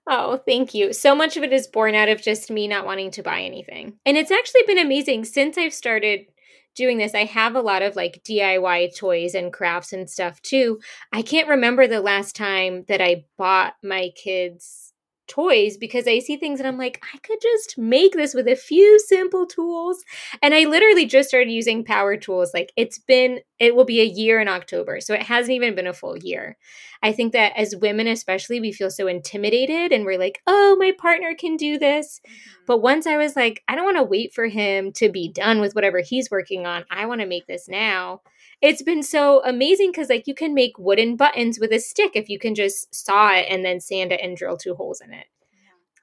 Oh, 0.07 0.39
thank 0.47 0.75
you. 0.75 0.93
So 0.93 1.15
much 1.15 1.37
of 1.37 1.45
it 1.45 1.53
is 1.53 1.67
born 1.67 1.95
out 1.95 2.09
of 2.11 2.21
just 2.21 2.51
me 2.51 2.69
not 2.69 2.85
wanting 2.85 3.11
to 3.13 3.23
buy 3.23 3.41
anything. 3.41 3.95
And 4.05 4.17
it's 4.17 4.31
actually 4.31 4.63
been 4.67 4.79
amazing 4.79 5.25
since 5.25 5.57
I've 5.57 5.73
started 5.73 6.27
doing 6.75 6.99
this. 6.99 7.15
I 7.15 7.25
have 7.25 7.55
a 7.55 7.61
lot 7.61 7.83
of 7.83 7.97
like 7.97 8.23
DIY 8.25 8.97
toys 8.97 9.35
and 9.35 9.53
crafts 9.53 9.93
and 9.93 10.09
stuff 10.09 10.41
too. 10.43 10.81
I 11.13 11.23
can't 11.23 11.49
remember 11.49 11.87
the 11.87 12.01
last 12.01 12.35
time 12.37 12.85
that 12.89 13.01
I 13.01 13.25
bought 13.37 13.75
my 13.83 14.11
kids 14.17 14.94
toys 15.27 15.77
because 15.77 16.07
I 16.07 16.19
see 16.19 16.37
things 16.37 16.61
and 16.61 16.67
I'm 16.67 16.79
like, 16.79 17.03
I 17.15 17.19
could 17.19 17.41
just 17.41 17.79
make 17.79 18.13
this 18.13 18.35
with 18.35 18.49
a 18.49 18.57
few 18.57 18.99
simple 18.99 19.47
tools. 19.47 20.05
And 20.43 20.55
I 20.55 20.65
literally 20.65 21.07
just 21.07 21.29
started 21.29 21.51
using 21.51 21.85
power 21.85 22.17
tools. 22.17 22.53
Like 22.55 22.73
it's 22.77 22.99
been, 22.99 23.41
it 23.59 23.75
will 23.75 23.85
be 23.85 24.01
a 24.01 24.05
year 24.05 24.41
in 24.41 24.49
October. 24.49 25.01
So 25.01 25.15
it 25.15 25.23
hasn't 25.23 25.55
even 25.55 25.75
been 25.75 25.87
a 25.87 25.93
full 25.93 26.17
year. 26.17 26.57
I 27.03 27.13
think 27.13 27.33
that 27.33 27.53
as 27.57 27.77
women, 27.77 28.07
especially, 28.07 28.61
we 28.61 28.73
feel 28.73 28.91
so 28.91 29.07
intimidated 29.07 29.93
and 29.93 30.07
we're 30.07 30.19
like, 30.19 30.41
oh, 30.47 30.75
my 30.79 30.93
partner 30.93 31.35
can 31.39 31.57
do 31.57 31.79
this. 31.79 32.21
Mm-hmm. 32.27 32.65
But 32.67 32.79
once 32.79 33.07
I 33.07 33.19
was 33.19 33.37
like, 33.37 33.63
I 33.69 33.75
don't 33.75 33.85
want 33.85 33.99
to 33.99 34.05
wait 34.05 34.33
for 34.33 34.47
him 34.47 34.91
to 34.93 35.11
be 35.11 35.31
done 35.31 35.61
with 35.61 35.75
whatever 35.75 36.01
he's 36.01 36.31
working 36.31 36.67
on. 36.67 36.85
I 36.91 37.05
want 37.07 37.21
to 37.21 37.27
make 37.27 37.47
this 37.47 37.69
now 37.69 38.23
it's 38.65 38.83
been 38.83 39.03
so 39.03 39.45
amazing 39.45 39.91
because 39.91 40.09
like 40.09 40.27
you 40.27 40.35
can 40.35 40.55
make 40.55 40.79
wooden 40.79 41.17
buttons 41.17 41.61
with 41.61 41.71
a 41.71 41.79
stick 41.79 42.13
if 42.15 42.31
you 42.31 42.39
can 42.39 42.55
just 42.55 42.93
saw 42.95 43.35
it 43.35 43.47
and 43.51 43.63
then 43.63 43.79
sand 43.79 44.11
it 44.11 44.21
and 44.23 44.39
drill 44.39 44.57
two 44.57 44.75
holes 44.75 45.03
in 45.03 45.13
it. 45.13 45.27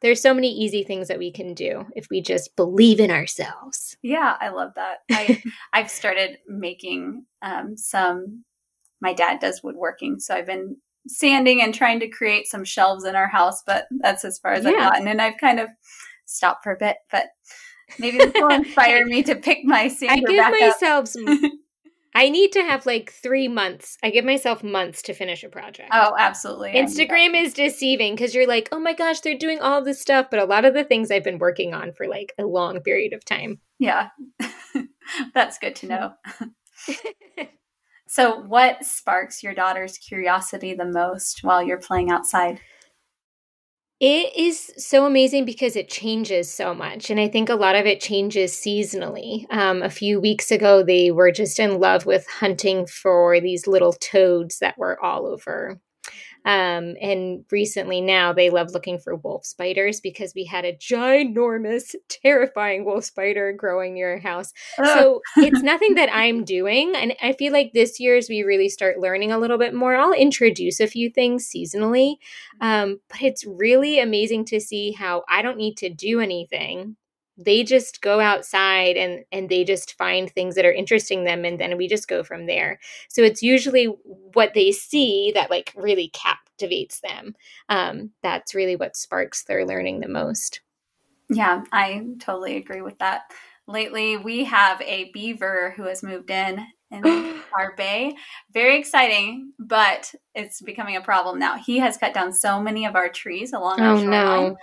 There's 0.01 0.21
so 0.21 0.33
many 0.33 0.51
easy 0.51 0.83
things 0.83 1.07
that 1.07 1.19
we 1.19 1.31
can 1.31 1.53
do 1.55 1.85
if 1.95 2.07
we 2.09 2.21
just 2.21 2.55
believe 2.55 2.99
in 2.99 3.09
ourselves. 3.09 3.97
Yeah 4.03 4.37
i 4.39 4.49
love 4.49 4.73
that. 4.75 4.99
I 5.11 5.41
i've 5.73 5.89
started 5.89 6.37
making 6.47 7.25
um, 7.41 7.77
some 7.77 8.43
my 8.99 9.13
dad 9.13 9.39
does 9.39 9.61
woodworking 9.63 10.19
so 10.19 10.35
i've 10.35 10.45
been 10.45 10.77
sanding 11.07 11.63
and 11.63 11.73
trying 11.73 11.99
to 12.01 12.07
create 12.07 12.45
some 12.45 12.63
shelves 12.63 13.05
in 13.05 13.15
our 13.15 13.27
house 13.27 13.63
but 13.65 13.87
that's 14.01 14.23
as 14.23 14.37
far 14.37 14.53
as 14.53 14.63
yeah. 14.63 14.69
i've 14.69 14.77
gotten 14.77 15.07
and 15.07 15.19
i've 15.19 15.37
kind 15.39 15.59
of 15.59 15.67
stopped 16.25 16.63
for 16.63 16.73
a 16.73 16.77
bit 16.77 16.97
but 17.11 17.25
maybe 17.97 18.19
this 18.19 18.31
will 18.35 18.49
inspire 18.51 19.03
me 19.05 19.23
to 19.23 19.35
pick 19.35 19.63
my 19.63 19.87
sander 19.87 20.29
I 20.29 20.31
give 20.31 20.59
myself 20.59 21.07
I 22.13 22.29
need 22.29 22.51
to 22.53 22.61
have 22.63 22.85
like 22.85 23.11
three 23.11 23.47
months. 23.47 23.97
I 24.03 24.09
give 24.09 24.25
myself 24.25 24.63
months 24.63 25.01
to 25.03 25.13
finish 25.13 25.43
a 25.43 25.49
project. 25.49 25.89
Oh, 25.93 26.15
absolutely. 26.17 26.73
Instagram 26.73 27.41
is 27.41 27.53
deceiving 27.53 28.15
because 28.15 28.35
you're 28.35 28.47
like, 28.47 28.69
oh 28.71 28.79
my 28.79 28.93
gosh, 28.93 29.21
they're 29.21 29.37
doing 29.37 29.59
all 29.59 29.83
this 29.83 30.01
stuff. 30.01 30.27
But 30.29 30.39
a 30.39 30.45
lot 30.45 30.65
of 30.65 30.73
the 30.73 30.83
things 30.83 31.09
I've 31.09 31.23
been 31.23 31.39
working 31.39 31.73
on 31.73 31.93
for 31.93 32.07
like 32.07 32.33
a 32.37 32.43
long 32.43 32.79
period 32.81 33.13
of 33.13 33.23
time. 33.23 33.59
Yeah. 33.79 34.09
That's 35.33 35.57
good 35.57 35.75
to 35.77 35.87
know. 35.87 36.13
so, 38.07 38.39
what 38.41 38.85
sparks 38.85 39.43
your 39.43 39.53
daughter's 39.53 39.97
curiosity 39.97 40.73
the 40.73 40.85
most 40.85 41.43
while 41.43 41.63
you're 41.63 41.77
playing 41.77 42.11
outside? 42.11 42.59
It 44.01 44.35
is 44.35 44.73
so 44.77 45.05
amazing 45.05 45.45
because 45.45 45.75
it 45.75 45.87
changes 45.87 46.51
so 46.51 46.73
much. 46.73 47.11
And 47.11 47.19
I 47.19 47.27
think 47.27 47.49
a 47.49 47.55
lot 47.55 47.75
of 47.75 47.85
it 47.85 48.01
changes 48.01 48.51
seasonally. 48.51 49.45
Um, 49.53 49.83
a 49.83 49.91
few 49.91 50.19
weeks 50.19 50.49
ago, 50.49 50.81
they 50.83 51.11
were 51.11 51.31
just 51.31 51.59
in 51.59 51.79
love 51.79 52.07
with 52.07 52.25
hunting 52.27 52.87
for 52.87 53.39
these 53.39 53.67
little 53.67 53.93
toads 53.93 54.57
that 54.57 54.75
were 54.77 54.99
all 55.05 55.27
over 55.27 55.79
um, 56.45 56.95
and 57.01 57.45
recently 57.51 58.01
now 58.01 58.33
they 58.33 58.49
love 58.49 58.71
looking 58.71 58.97
for 58.97 59.15
wolf 59.15 59.45
spiders 59.45 59.99
because 59.99 60.33
we 60.33 60.45
had 60.45 60.65
a 60.65 60.75
ginormous, 60.75 61.95
terrifying 62.09 62.85
wolf 62.85 63.05
spider 63.05 63.53
growing 63.53 63.93
near 63.93 64.13
our 64.13 64.19
house. 64.19 64.51
So 64.83 65.21
it's 65.37 65.61
nothing 65.61 65.95
that 65.95 66.09
I'm 66.11 66.43
doing. 66.45 66.95
And 66.95 67.13
I 67.21 67.33
feel 67.33 67.53
like 67.53 67.71
this 67.73 67.99
year, 67.99 68.17
as 68.17 68.29
we 68.29 68.41
really 68.43 68.69
start 68.69 68.99
learning 68.99 69.31
a 69.31 69.37
little 69.37 69.57
bit 69.57 69.73
more, 69.73 69.95
I'll 69.95 70.13
introduce 70.13 70.79
a 70.79 70.87
few 70.87 71.09
things 71.09 71.49
seasonally. 71.49 72.15
Um, 72.59 72.99
but 73.09 73.21
it's 73.21 73.45
really 73.45 73.99
amazing 73.99 74.45
to 74.45 74.59
see 74.59 74.91
how 74.91 75.23
I 75.29 75.41
don't 75.41 75.57
need 75.57 75.77
to 75.77 75.89
do 75.89 76.19
anything 76.19 76.95
they 77.43 77.63
just 77.63 78.01
go 78.01 78.19
outside 78.19 78.97
and 78.97 79.23
and 79.31 79.49
they 79.49 79.63
just 79.63 79.97
find 79.97 80.29
things 80.29 80.55
that 80.55 80.65
are 80.65 80.71
interesting 80.71 81.23
them 81.23 81.45
and 81.45 81.59
then 81.59 81.77
we 81.77 81.87
just 81.87 82.07
go 82.07 82.23
from 82.23 82.45
there. 82.45 82.79
So 83.09 83.21
it's 83.23 83.41
usually 83.41 83.85
what 83.85 84.53
they 84.53 84.71
see 84.71 85.31
that 85.33 85.49
like 85.49 85.73
really 85.75 86.09
captivates 86.09 86.99
them. 87.01 87.35
Um, 87.69 88.11
that's 88.21 88.55
really 88.55 88.75
what 88.75 88.95
sparks 88.95 89.43
their 89.43 89.65
learning 89.65 89.99
the 89.99 90.07
most. 90.07 90.61
Yeah 91.29 91.63
i 91.71 92.05
totally 92.19 92.57
agree 92.57 92.81
with 92.81 92.99
that. 92.99 93.23
Lately 93.67 94.17
we 94.17 94.43
have 94.45 94.81
a 94.81 95.11
beaver 95.11 95.73
who 95.77 95.83
has 95.83 96.03
moved 96.03 96.29
in 96.29 96.65
in 96.91 97.05
our 97.57 97.75
bay. 97.75 98.13
Very 98.53 98.77
exciting 98.77 99.53
but 99.59 100.13
it's 100.35 100.61
becoming 100.61 100.95
a 100.95 101.01
problem 101.01 101.39
now. 101.39 101.57
He 101.57 101.79
has 101.79 101.97
cut 101.97 102.13
down 102.13 102.33
so 102.33 102.61
many 102.61 102.85
of 102.85 102.95
our 102.95 103.09
trees 103.09 103.53
along 103.53 103.79
our 103.79 103.93
oh, 103.93 104.01
shoreline. 104.01 104.53
no 104.53 104.57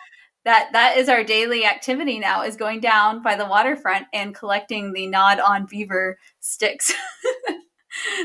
that 0.49 0.71
that 0.73 0.97
is 0.97 1.11
our 1.11 1.23
daily 1.23 1.67
activity 1.67 2.19
now 2.19 2.43
is 2.43 2.57
going 2.57 2.81
down 2.81 3.21
by 3.21 3.37
the 3.37 3.45
waterfront 3.45 4.07
and 4.15 4.35
collecting 4.35 4.95
the 4.95 5.07
nod 5.07 5.39
on 5.41 5.67
beaver 5.67 6.19
sticks. 6.41 6.91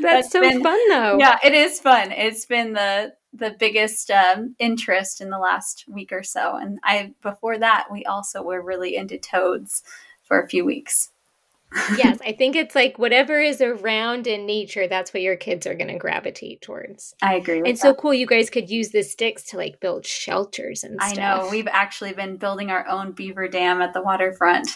That's, 0.01 0.29
that's, 0.29 0.31
so 0.31 0.41
been, 0.41 0.61
fun 0.61 0.79
though. 0.89 1.17
Yeah 1.17 1.39
it 1.43 1.53
is 1.53 1.79
fun. 1.79 2.11
It's 2.11 2.45
been 2.45 2.73
the 2.73 3.13
the 3.33 3.55
biggest 3.57 4.11
um, 4.11 4.55
interest 4.59 5.19
in 5.19 5.31
the 5.31 5.39
last 5.39 5.85
week 5.87 6.11
or 6.11 6.21
so. 6.21 6.55
And 6.57 6.79
i 6.83 7.13
before 7.23 7.57
that 7.57 7.87
we 7.91 8.05
also 8.05 8.43
were 8.43 8.61
really 8.61 8.95
into 8.95 9.17
toads 9.17 9.81
for 10.21 10.39
a 10.39 10.47
few 10.47 10.63
weeks 10.63 11.09
yes, 11.97 12.19
I 12.25 12.33
think 12.33 12.55
it's 12.55 12.75
like 12.75 12.99
whatever 12.99 13.39
is 13.39 13.61
around 13.61 14.27
in 14.27 14.45
nature, 14.45 14.87
that's 14.87 15.13
what 15.13 15.21
your 15.21 15.35
kids 15.35 15.65
are 15.67 15.75
going 15.75 15.89
to 15.89 15.97
gravitate 15.97 16.61
towards. 16.61 17.13
I 17.21 17.35
agree 17.35 17.57
And 17.57 17.65
that. 17.65 17.69
It's 17.71 17.81
so 17.81 17.93
cool, 17.93 18.13
you 18.13 18.27
guys 18.27 18.49
could 18.49 18.69
use 18.69 18.89
the 18.89 19.03
sticks 19.03 19.43
to 19.45 19.57
like 19.57 19.79
build 19.79 20.05
shelters 20.05 20.83
and 20.83 21.01
stuff. 21.01 21.17
I 21.17 21.21
know. 21.21 21.49
We've 21.49 21.67
actually 21.67 22.13
been 22.13 22.37
building 22.37 22.69
our 22.69 22.87
own 22.87 23.11
beaver 23.11 23.47
dam 23.47 23.81
at 23.81 23.93
the 23.93 24.01
waterfront. 24.01 24.67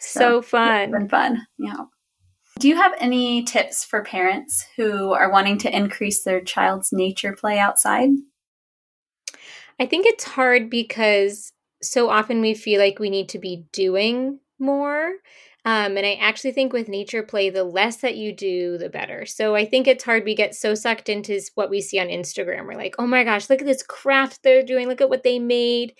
So, 0.00 0.20
so 0.20 0.42
fun. 0.42 0.82
It's 0.82 0.92
been 0.92 1.08
fun. 1.08 1.46
Yeah. 1.58 1.84
Do 2.58 2.68
you 2.68 2.76
have 2.76 2.92
any 2.98 3.44
tips 3.44 3.84
for 3.84 4.02
parents 4.02 4.66
who 4.76 5.12
are 5.12 5.30
wanting 5.30 5.58
to 5.58 5.76
increase 5.76 6.24
their 6.24 6.40
child's 6.40 6.92
nature 6.92 7.32
play 7.32 7.58
outside? 7.58 8.10
I 9.78 9.86
think 9.86 10.06
it's 10.06 10.24
hard 10.24 10.68
because 10.68 11.52
so 11.82 12.10
often 12.10 12.40
we 12.40 12.54
feel 12.54 12.80
like 12.80 12.98
we 12.98 13.10
need 13.10 13.28
to 13.30 13.38
be 13.38 13.64
doing 13.72 14.40
more 14.58 15.12
um, 15.68 15.98
and 15.98 16.06
I 16.06 16.14
actually 16.14 16.52
think 16.52 16.72
with 16.72 16.88
nature 16.88 17.22
play, 17.22 17.50
the 17.50 17.62
less 17.62 17.98
that 17.98 18.16
you 18.16 18.34
do, 18.34 18.78
the 18.78 18.88
better. 18.88 19.26
So 19.26 19.54
I 19.54 19.66
think 19.66 19.86
it's 19.86 20.02
hard. 20.02 20.24
We 20.24 20.34
get 20.34 20.54
so 20.54 20.74
sucked 20.74 21.10
into 21.10 21.38
what 21.56 21.68
we 21.68 21.82
see 21.82 22.00
on 22.00 22.06
Instagram. 22.06 22.64
We're 22.64 22.78
like, 22.78 22.94
oh 22.98 23.06
my 23.06 23.22
gosh, 23.22 23.50
look 23.50 23.60
at 23.60 23.66
this 23.66 23.82
craft 23.82 24.42
they're 24.42 24.62
doing. 24.62 24.88
Look 24.88 25.02
at 25.02 25.10
what 25.10 25.24
they 25.24 25.38
made. 25.38 25.92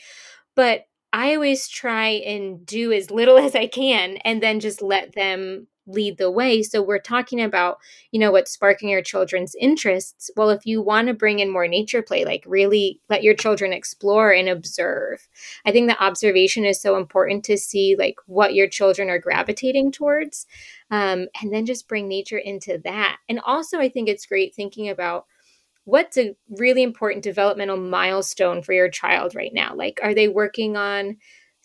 But 0.56 0.86
I 1.12 1.34
always 1.34 1.68
try 1.68 2.12
and 2.12 2.64
do 2.64 2.92
as 2.92 3.10
little 3.10 3.36
as 3.44 3.54
I 3.54 3.66
can 3.66 4.16
and 4.24 4.42
then 4.42 4.60
just 4.60 4.80
let 4.80 5.14
them 5.14 5.66
lead 5.88 6.18
the 6.18 6.30
way. 6.30 6.62
So 6.62 6.82
we're 6.82 6.98
talking 6.98 7.40
about, 7.40 7.78
you 8.12 8.20
know, 8.20 8.30
what's 8.30 8.52
sparking 8.52 8.90
your 8.90 9.02
children's 9.02 9.54
interests. 9.60 10.30
Well, 10.36 10.50
if 10.50 10.66
you 10.66 10.82
want 10.82 11.08
to 11.08 11.14
bring 11.14 11.40
in 11.40 11.50
more 11.50 11.66
nature 11.66 12.02
play, 12.02 12.24
like 12.24 12.44
really 12.46 13.00
let 13.08 13.22
your 13.22 13.34
children 13.34 13.72
explore 13.72 14.30
and 14.30 14.48
observe. 14.48 15.26
I 15.64 15.72
think 15.72 15.88
the 15.88 16.02
observation 16.02 16.64
is 16.64 16.80
so 16.80 16.96
important 16.96 17.44
to 17.46 17.56
see 17.56 17.96
like 17.98 18.16
what 18.26 18.54
your 18.54 18.68
children 18.68 19.08
are 19.10 19.18
gravitating 19.18 19.92
towards. 19.92 20.46
Um, 20.90 21.26
and 21.42 21.52
then 21.52 21.66
just 21.66 21.88
bring 21.88 22.08
nature 22.08 22.38
into 22.38 22.78
that. 22.84 23.18
And 23.28 23.40
also, 23.40 23.78
I 23.78 23.88
think 23.88 24.08
it's 24.08 24.26
great 24.26 24.54
thinking 24.54 24.88
about 24.88 25.26
what's 25.84 26.18
a 26.18 26.36
really 26.50 26.82
important 26.82 27.24
developmental 27.24 27.78
milestone 27.78 28.62
for 28.62 28.74
your 28.74 28.90
child 28.90 29.34
right 29.34 29.52
now. 29.54 29.74
Like, 29.74 30.00
are 30.02 30.14
they 30.14 30.28
working 30.28 30.76
on 30.76 31.16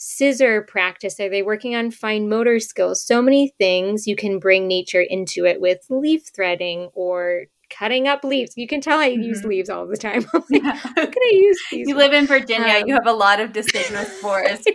scissor 0.04 0.62
practice? 0.62 1.20
Are 1.20 1.30
they 1.30 1.42
working 1.42 1.76
on 1.76 1.90
fine 1.90 2.28
motor 2.28 2.60
skills? 2.60 3.06
So 3.06 3.22
many 3.22 3.54
things 3.58 4.06
you 4.06 4.16
can 4.16 4.38
bring 4.38 4.68
nature 4.68 5.02
into 5.02 5.46
it 5.46 5.62
with 5.62 5.86
leaf 5.90 6.24
threading 6.36 6.90
or 6.94 7.46
cutting 7.70 8.08
up 8.08 8.24
leaves. 8.24 8.54
You 8.58 8.68
can 8.68 8.82
tell 8.82 9.00
I 9.00 9.12
mm-hmm. 9.12 9.22
use 9.22 9.44
leaves 9.46 9.70
all 9.70 9.88
the 9.88 9.98
time. 9.98 10.26
like, 10.34 10.44
yeah. 10.50 10.76
How 10.76 10.94
can 10.94 11.16
I 11.16 11.32
use 11.34 11.60
these? 11.72 11.88
You 11.88 11.96
live 11.96 12.14
in 12.14 12.28
Virginia. 12.28 12.82
Um, 12.82 12.88
you 12.88 12.94
have 12.94 13.08
a 13.08 13.14
lot 13.14 13.40
of 13.40 13.54
deciduous 13.54 14.10
forests. 14.22 14.68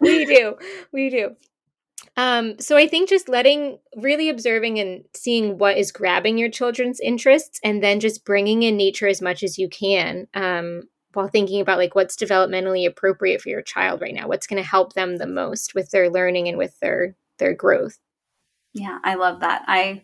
we 0.00 0.24
do. 0.24 0.56
We 0.92 1.10
do. 1.10 1.36
Um, 2.16 2.58
so 2.58 2.76
I 2.76 2.88
think 2.88 3.08
just 3.08 3.28
letting, 3.28 3.78
really 3.96 4.28
observing 4.28 4.80
and 4.80 5.04
seeing 5.14 5.58
what 5.58 5.76
is 5.76 5.92
grabbing 5.92 6.38
your 6.38 6.50
children's 6.50 6.98
interests, 7.00 7.60
and 7.62 7.82
then 7.82 8.00
just 8.00 8.24
bringing 8.24 8.64
in 8.64 8.76
nature 8.76 9.06
as 9.06 9.22
much 9.22 9.44
as 9.44 9.56
you 9.58 9.68
can. 9.68 10.26
Um, 10.34 10.82
while 11.14 11.28
thinking 11.28 11.60
about 11.60 11.78
like 11.78 11.94
what's 11.94 12.16
developmentally 12.16 12.86
appropriate 12.86 13.40
for 13.40 13.48
your 13.48 13.62
child 13.62 14.00
right 14.00 14.14
now 14.14 14.28
what's 14.28 14.46
going 14.46 14.62
to 14.62 14.68
help 14.68 14.92
them 14.92 15.16
the 15.16 15.26
most 15.26 15.74
with 15.74 15.90
their 15.90 16.10
learning 16.10 16.48
and 16.48 16.58
with 16.58 16.78
their 16.80 17.14
their 17.38 17.54
growth 17.54 17.98
yeah 18.74 18.98
i 19.04 19.14
love 19.14 19.40
that 19.40 19.62
i 19.66 20.02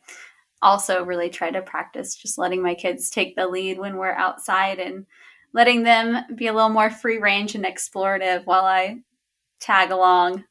also 0.63 1.05
really 1.05 1.29
try 1.29 1.51
to 1.51 1.61
practice 1.61 2.17
just 2.17 2.39
letting 2.39 2.63
my 2.63 2.75
kids 2.75 3.11
take 3.11 3.37
the 3.37 3.47
lead 3.47 3.79
when 3.79 3.97
we're 3.97 4.13
outside 4.13 4.81
and 4.81 5.07
letting 5.55 5.85
them 5.85 6.25
be 6.35 6.49
a 6.49 6.53
little 6.53 6.69
more 6.69 6.91
free 6.91 7.19
range 7.19 7.55
and 7.55 7.65
explorative 7.65 8.45
while 8.45 8.65
I 8.65 8.99
tag 9.61 9.91
along. 9.91 10.45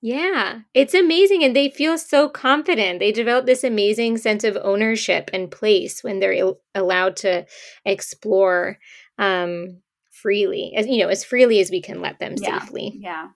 Yeah, 0.00 0.60
it's 0.74 0.94
amazing. 0.94 1.44
And 1.44 1.54
they 1.54 1.70
feel 1.70 1.96
so 1.96 2.28
confident. 2.28 2.98
They 2.98 3.12
develop 3.12 3.46
this 3.46 3.62
amazing 3.62 4.18
sense 4.18 4.42
of 4.42 4.58
ownership 4.60 5.30
and 5.32 5.50
place 5.50 6.02
when 6.02 6.18
they're 6.18 6.54
allowed 6.74 7.16
to 7.18 7.46
explore 7.84 8.78
um, 9.18 9.82
freely, 10.10 10.74
as 10.76 10.86
you 10.86 10.98
know, 10.98 11.08
as 11.08 11.24
freely 11.24 11.60
as 11.60 11.70
we 11.70 11.80
can 11.80 12.00
let 12.00 12.18
them 12.18 12.34
yeah, 12.36 12.60
safely. 12.60 12.92
Yeah. 12.96 13.28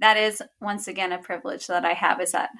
That 0.00 0.16
is 0.16 0.42
once 0.60 0.88
again 0.88 1.12
a 1.12 1.18
privilege 1.18 1.66
that 1.66 1.84
I 1.84 1.92
have 1.92 2.20
is 2.20 2.32
that 2.32 2.50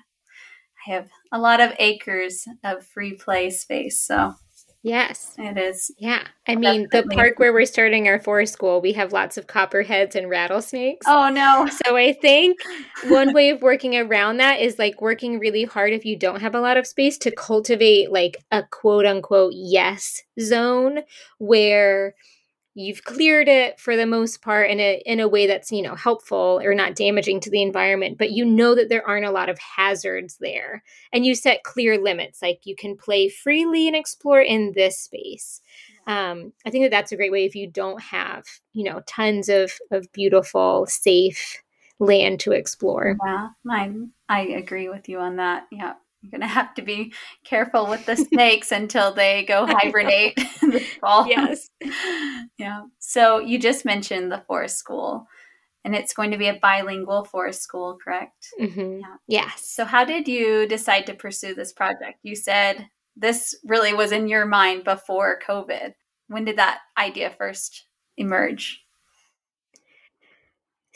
I 0.87 0.93
have 0.93 1.09
a 1.33 1.39
lot 1.39 1.61
of 1.61 1.73
acres 1.79 2.45
of 2.63 2.87
free 2.87 3.15
play 3.15 3.51
space. 3.51 4.01
So 4.01 4.35
Yes. 4.83 5.35
It 5.37 5.59
is. 5.59 5.91
Yeah. 5.99 6.23
I 6.49 6.57
mean, 6.57 6.89
the 6.91 7.03
park 7.13 7.39
where 7.39 7.53
we're 7.53 7.67
starting 7.67 8.09
our 8.09 8.19
forest 8.19 8.55
school, 8.55 8.81
we 8.81 8.95
have 8.95 9.13
lots 9.13 9.37
of 9.37 9.47
copperheads 9.47 10.17
and 10.17 10.31
rattlesnakes. 10.31 11.07
Oh, 11.07 11.29
no. 11.29 11.69
So 11.85 11.97
I 11.97 12.15
think 12.15 12.59
one 13.09 13.35
way 13.35 13.51
of 13.51 13.61
working 13.61 13.97
around 13.97 14.39
that 14.39 14.61
is 14.61 14.79
like 14.79 15.03
working 15.03 15.39
really 15.39 15.65
hard 15.65 15.93
if 15.93 16.07
you 16.07 16.17
don't 16.17 16.41
have 16.41 16.55
a 16.55 16.61
lot 16.61 16.79
of 16.79 16.87
space 16.87 17.19
to 17.19 17.31
cultivate 17.31 18.11
like 18.11 18.43
a 18.51 18.63
quote 18.71 19.05
unquote 19.05 19.53
yes 19.55 20.23
zone 20.41 21.01
where 21.39 22.15
you've 22.75 23.05
cleared 23.05 23.49
it 23.49 23.79
for 23.81 23.97
the 23.97 24.07
most 24.07 24.43
part 24.43 24.71
in 24.71 24.79
a 24.79 25.03
in 25.05 25.21
a 25.21 25.29
way 25.29 25.47
that's 25.47 25.73
you 25.73 25.83
know 25.83 25.95
helpful 25.95 26.61
or 26.63 26.75
not 26.75 26.95
damaging 26.95 27.41
to 27.41 27.51
the 27.51 27.63
environment 27.63 28.17
but 28.17 28.31
you 28.31 28.45
know 28.45 28.75
that 28.75 28.89
there 28.89 29.07
aren't 29.07 29.27
a 29.27 29.31
lot 29.31 29.49
of 29.49 29.59
hazards 29.59 30.37
there. 30.41 30.83
And 31.13 31.27
you 31.27 31.35
set 31.35 31.65
clear 31.65 31.99
limits 32.01 32.41
like 32.43 32.61
you 32.65 32.77
can 32.77 32.97
play 32.97 33.29
freely 33.29 33.87
and 33.87 33.97
explore 33.97 34.41
in 34.41 34.73
this 34.75 34.99
space. 34.99 35.61
Um, 36.07 36.53
i 36.65 36.71
think 36.71 36.85
that 36.85 36.91
that's 36.91 37.13
a 37.13 37.17
great 37.17 37.33
way 37.33 37.45
if 37.45 37.55
you 37.55 37.69
don't 37.71 38.01
have 38.01 38.45
you 38.73 38.85
know 38.85 39.03
tons 39.07 39.49
of 39.49 39.73
of 39.91 40.11
beautiful 40.13 40.87
safe 40.87 41.63
land 41.99 42.41
to 42.41 42.53
explore. 42.53 43.17
Yeah 43.25 43.49
i 43.69 43.93
i 44.29 44.41
agree 44.41 44.89
with 44.89 45.09
you 45.09 45.19
on 45.19 45.37
that. 45.37 45.67
Yeah 45.71 45.95
you're 46.23 46.31
gonna 46.33 46.47
have 46.47 46.75
to 46.75 46.83
be 46.83 47.13
careful 47.45 47.87
with 47.87 48.07
the 48.07 48.17
snakes 48.17 48.73
until 48.73 49.13
they 49.13 49.45
go 49.45 49.67
hibernate 49.69 50.39
this 50.63 50.89
fall. 51.01 51.27
Yes. 51.27 51.71
yeah. 52.59 52.83
So 52.99 53.39
you 53.39 53.59
just 53.59 53.85
mentioned 53.85 54.31
the 54.31 54.45
forest 54.47 54.79
school, 54.79 55.27
and 55.85 55.95
it's 55.95 56.15
going 56.15 56.31
to 56.31 56.39
be 56.39 56.49
a 56.49 56.59
bilingual 56.61 57.25
forest 57.25 57.63
school, 57.63 57.99
correct? 58.03 58.47
Mm-hmm. 58.61 59.01
Yeah. 59.01 59.17
Yes. 59.27 59.69
So 59.69 59.85
how 59.85 60.05
did 60.05 60.29
you 60.29 60.67
decide 60.67 61.07
to 61.07 61.15
pursue 61.15 61.55
this 61.55 61.73
project? 61.73 62.19
You 62.23 62.37
said 62.37 62.89
this 63.17 63.55
really 63.65 63.93
was 63.93 64.13
in 64.13 64.29
your 64.29 64.47
mind 64.47 64.85
before 64.85 65.41
COVID. 65.47 65.95
When 66.29 66.45
did 66.45 66.59
that 66.59 66.79
idea 66.97 67.31
first 67.31 67.87
emerge? 68.17 68.83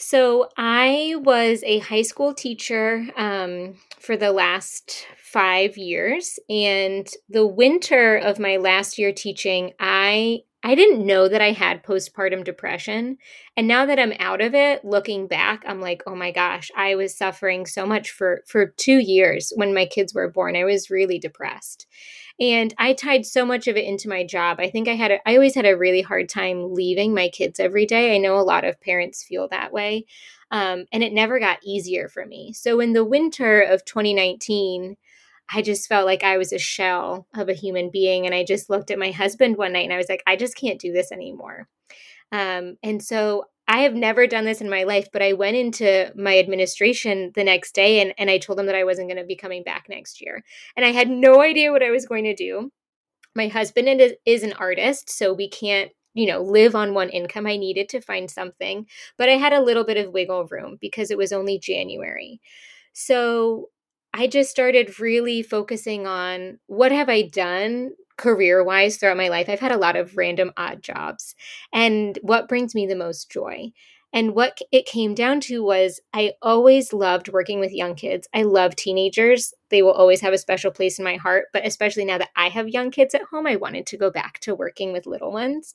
So 0.07 0.51
I 0.59 1.15
was 1.17 1.63
a 1.65 1.79
high 1.79 2.03
school 2.03 2.35
teacher 2.35 3.07
um, 3.17 3.77
for 3.99 4.19
the 4.19 4.33
last 4.33 5.07
five 5.17 5.79
years, 5.79 6.39
and 6.51 7.09
the 7.31 7.47
winter 7.47 8.17
of 8.17 8.39
my 8.39 8.59
last 8.59 8.99
year 8.99 9.13
teaching, 9.13 9.73
I 9.81 10.41
I 10.67 10.75
didn't 10.75 11.07
know 11.07 11.29
that 11.29 11.43
I 11.43 11.53
had 11.53 11.85
postpartum 11.85 12.43
depression. 12.43 13.19
And 13.55 13.69
now 13.69 13.85
that 13.85 13.99
I'm 13.99 14.15
out 14.19 14.41
of 14.41 14.55
it, 14.55 14.83
looking 14.83 15.27
back, 15.27 15.63
I'm 15.67 15.79
like, 15.83 16.03
oh 16.07 16.15
my 16.15 16.31
gosh, 16.33 16.71
I 16.75 16.95
was 16.95 17.15
suffering 17.17 17.67
so 17.67 17.85
much 17.85 18.11
for 18.11 18.43
for 18.49 18.67
2 18.67 18.99
years 18.99 19.53
when 19.57 19.75
my 19.75 19.85
kids 19.85 20.15
were 20.15 20.31
born. 20.31 20.57
I 20.57 20.65
was 20.65 20.91
really 20.91 21.19
depressed. 21.19 21.87
And 22.41 22.75
I 22.79 22.95
tied 22.95 23.27
so 23.27 23.45
much 23.45 23.69
of 23.69 23.77
it 23.77 23.85
into 23.85 24.09
my 24.09 24.25
job. 24.25 24.59
I 24.59 24.71
think 24.71 24.89
I 24.89 24.95
had 24.95 25.13
a, 25.13 25.29
I 25.29 25.35
always 25.35 25.55
had 25.55 25.67
a 25.67 25.77
really 25.77 26.01
hard 26.03 26.29
time 26.29 26.73
leaving 26.73 27.15
my 27.15 27.29
kids 27.29 27.61
every 27.61 27.87
day. 27.87 28.15
I 28.15 28.19
know 28.19 28.37
a 28.37 28.41
lot 28.41 28.65
of 28.65 28.81
parents 28.81 29.23
feel 29.23 29.47
that 29.49 29.73
way. 29.73 30.07
Um, 30.51 30.87
and 30.93 31.03
it 31.05 31.13
never 31.13 31.39
got 31.39 31.59
easier 31.65 32.09
for 32.09 32.27
me. 32.27 32.53
So 32.53 32.81
in 32.81 32.93
the 32.93 33.05
winter 33.05 33.61
of 33.61 33.85
2019, 33.85 34.97
I 35.53 35.63
just 35.63 35.89
felt 35.89 36.07
like 36.07 36.23
I 36.23 36.39
was 36.39 36.53
a 36.53 36.59
shell 36.59 37.27
of 37.35 37.49
a 37.49 37.55
human 37.55 37.91
being. 37.91 38.27
And 38.27 38.35
I 38.35 38.45
just 38.45 38.71
looked 38.71 38.91
at 38.91 38.99
my 38.99 39.11
husband 39.11 39.57
one 39.57 39.73
night 39.73 39.85
and 39.85 39.93
I 39.93 39.99
was 39.99 40.09
like, 40.09 40.23
I 40.27 40.37
just 40.37 40.57
can't 40.57 40.81
do 40.81 40.93
this 40.93 41.13
anymore. 41.13 41.69
Um, 42.33 42.77
and 42.83 43.03
so 43.03 43.45
I 43.67 43.81
have 43.81 43.95
never 43.95 44.27
done 44.27 44.45
this 44.45 44.61
in 44.61 44.69
my 44.69 44.83
life, 44.83 45.09
but 45.13 45.23
I 45.23 45.33
went 45.33 45.57
into 45.57 46.13
my 46.17 46.39
administration 46.39 47.33
the 47.35 47.45
next 47.45 47.75
day 47.75 48.01
and, 48.01 48.13
and 48.19 48.31
I 48.31 48.39
told 48.39 48.59
them 48.59 48.67
that 48.67 48.75
I 48.75 48.85
wasn't 48.85 49.09
going 49.09 49.21
to 49.21 49.27
be 49.27 49.37
coming 49.37 49.63
back 49.63 49.87
next 49.89 50.21
year. 50.21 50.43
And 50.77 50.85
I 50.85 50.91
had 50.91 51.09
no 51.09 51.43
idea 51.43 51.73
what 51.73 51.83
I 51.83 51.91
was 51.91 52.07
going 52.07 52.25
to 52.25 52.35
do. 52.35 52.71
My 53.35 53.49
husband 53.49 53.89
is, 54.01 54.13
is 54.27 54.43
an 54.43 54.53
artist, 54.55 55.11
so 55.11 55.33
we 55.33 55.49
can't, 55.49 55.91
you 56.13 56.27
know, 56.27 56.43
live 56.43 56.75
on 56.75 56.95
one 56.95 57.09
income. 57.09 57.47
I 57.47 57.57
needed 57.57 57.89
to 57.91 58.01
find 58.01 58.31
something, 58.31 58.87
but 59.17 59.29
I 59.29 59.33
had 59.33 59.53
a 59.53 59.63
little 59.63 59.85
bit 59.85 59.97
of 59.97 60.13
wiggle 60.13 60.47
room 60.47 60.77
because 60.81 61.11
it 61.11 61.19
was 61.19 61.33
only 61.33 61.59
January. 61.59 62.41
So 62.93 63.71
I 64.15 64.29
just 64.29 64.51
started 64.51 65.01
really 65.01 65.43
focusing 65.43 66.07
on 66.07 66.61
what 66.69 66.93
have 66.93 67.09
I 67.09 67.23
done 67.23 67.91
career 68.17 68.63
wise 68.63 68.97
throughout 68.97 69.17
my 69.17 69.29
life, 69.29 69.49
I've 69.49 69.59
had 69.59 69.73
a 69.73 69.77
lot 69.77 69.97
of 69.97 70.17
random 70.17 70.53
odd 70.57 70.83
jobs. 70.83 71.35
And 71.73 72.17
what 72.23 72.49
brings 72.49 72.75
me 72.75 72.87
the 72.87 72.95
most 72.95 73.29
joy? 73.29 73.73
And 74.13 74.37
what 74.37 74.61
it 74.71 74.87
came 74.87 75.13
down 75.15 75.41
to 75.41 75.65
was 75.65 76.01
I 76.13 76.35
always 76.41 76.93
loved 76.93 77.33
working 77.33 77.59
with 77.59 77.73
young 77.73 77.97
kids. 77.97 78.29
I 78.33 78.43
love 78.43 78.77
teenagers. 78.77 79.53
They 79.71 79.83
will 79.83 79.91
always 79.91 80.21
have 80.21 80.33
a 80.33 80.39
special 80.39 80.71
place 80.71 81.01
in 81.01 81.05
my 81.05 81.17
heart. 81.17 81.47
But 81.53 81.67
especially 81.67 82.05
now 82.05 82.19
that 82.19 82.31
I 82.37 82.49
have 82.51 82.69
young 82.69 82.93
kids 82.93 83.17
at 83.17 83.23
home, 83.23 83.49
I 83.49 83.57
wanted 83.57 83.87
to 83.87 83.97
go 83.97 84.13
back 84.13 84.39
to 84.41 84.55
working 84.55 84.93
with 84.93 85.07
little 85.07 85.33
ones. 85.33 85.75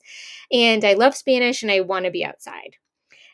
And 0.50 0.82
I 0.82 0.94
love 0.94 1.14
Spanish 1.14 1.62
and 1.62 1.70
I 1.70 1.80
want 1.80 2.06
to 2.06 2.10
be 2.10 2.24
outside. 2.24 2.76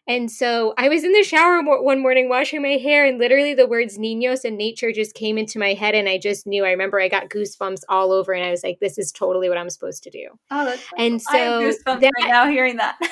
And 0.08 0.30
so 0.30 0.72
I 0.78 0.88
was 0.88 1.02
in 1.02 1.12
the 1.12 1.24
shower 1.24 1.60
one 1.62 2.00
morning 2.00 2.28
washing 2.28 2.62
my 2.62 2.76
hair, 2.76 3.04
and 3.04 3.18
literally 3.18 3.54
the 3.54 3.66
words 3.66 3.98
niños 3.98 4.44
and 4.44 4.56
nature 4.56 4.92
just 4.92 5.14
came 5.14 5.36
into 5.36 5.58
my 5.58 5.74
head. 5.74 5.96
And 5.96 6.08
I 6.08 6.16
just 6.16 6.46
knew, 6.46 6.64
I 6.64 6.70
remember 6.70 7.00
I 7.00 7.08
got 7.08 7.28
goosebumps 7.28 7.82
all 7.88 8.12
over, 8.12 8.32
and 8.32 8.44
I 8.44 8.50
was 8.50 8.62
like, 8.62 8.78
this 8.80 8.98
is 8.98 9.10
totally 9.10 9.48
what 9.48 9.58
I'm 9.58 9.70
supposed 9.70 10.04
to 10.04 10.10
do. 10.10 10.28
Oh, 10.50 10.64
that's 10.64 10.82
and 10.96 11.20
so 11.20 11.32
I 11.32 11.38
have 11.38 11.62
goosebumps 11.62 12.00
that, 12.00 12.12
right 12.20 12.30
now 12.30 12.48
hearing 12.48 12.76
that. 12.76 12.96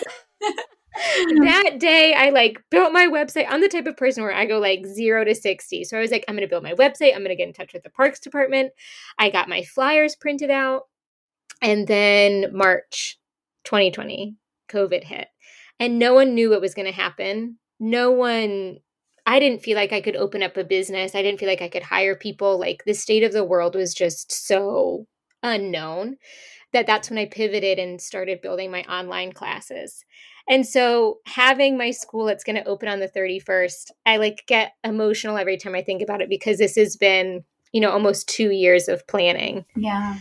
that 1.44 1.78
day 1.80 2.14
I 2.14 2.30
like 2.30 2.62
built 2.70 2.92
my 2.92 3.06
website. 3.06 3.46
I'm 3.48 3.60
the 3.60 3.68
type 3.68 3.86
of 3.86 3.96
person 3.96 4.22
where 4.22 4.34
I 4.34 4.46
go 4.46 4.60
like 4.60 4.86
zero 4.86 5.24
to 5.24 5.34
60. 5.34 5.82
So 5.84 5.98
I 5.98 6.00
was 6.00 6.12
like, 6.12 6.24
I'm 6.28 6.36
going 6.36 6.46
to 6.46 6.50
build 6.50 6.62
my 6.62 6.74
website. 6.74 7.12
I'm 7.12 7.20
going 7.20 7.30
to 7.30 7.36
get 7.36 7.48
in 7.48 7.54
touch 7.54 7.72
with 7.72 7.82
the 7.82 7.90
parks 7.90 8.20
department. 8.20 8.72
I 9.18 9.30
got 9.30 9.48
my 9.48 9.64
flyers 9.64 10.14
printed 10.14 10.50
out. 10.50 10.82
And 11.60 11.88
then 11.88 12.50
March 12.52 13.18
2020, 13.64 14.36
COVID 14.68 15.02
hit 15.02 15.28
and 15.78 15.98
no 15.98 16.14
one 16.14 16.34
knew 16.34 16.50
what 16.50 16.60
was 16.60 16.74
going 16.74 16.86
to 16.86 16.92
happen. 16.92 17.58
No 17.80 18.10
one 18.10 18.78
I 19.26 19.38
didn't 19.38 19.62
feel 19.62 19.76
like 19.76 19.92
I 19.92 20.00
could 20.00 20.16
open 20.16 20.42
up 20.42 20.56
a 20.56 20.64
business. 20.64 21.14
I 21.14 21.22
didn't 21.22 21.40
feel 21.40 21.48
like 21.48 21.62
I 21.62 21.68
could 21.68 21.82
hire 21.82 22.14
people. 22.14 22.58
Like 22.58 22.84
the 22.84 22.92
state 22.92 23.22
of 23.22 23.32
the 23.32 23.44
world 23.44 23.74
was 23.74 23.94
just 23.94 24.30
so 24.46 25.06
unknown 25.42 26.16
that 26.72 26.86
that's 26.86 27.08
when 27.08 27.18
I 27.18 27.26
pivoted 27.26 27.78
and 27.78 28.00
started 28.00 28.42
building 28.42 28.70
my 28.70 28.82
online 28.82 29.32
classes. 29.32 30.04
And 30.48 30.66
so 30.66 31.20
having 31.24 31.78
my 31.78 31.90
school 31.90 32.26
that's 32.26 32.44
going 32.44 32.56
to 32.56 32.68
open 32.68 32.88
on 32.88 33.00
the 33.00 33.08
31st, 33.08 33.92
I 34.04 34.18
like 34.18 34.44
get 34.46 34.72
emotional 34.82 35.38
every 35.38 35.56
time 35.56 35.74
I 35.74 35.82
think 35.82 36.02
about 36.02 36.20
it 36.20 36.28
because 36.28 36.58
this 36.58 36.76
has 36.76 36.96
been, 36.96 37.44
you 37.72 37.80
know, 37.80 37.90
almost 37.90 38.28
2 38.28 38.50
years 38.50 38.88
of 38.88 39.06
planning. 39.06 39.64
Yeah 39.74 40.18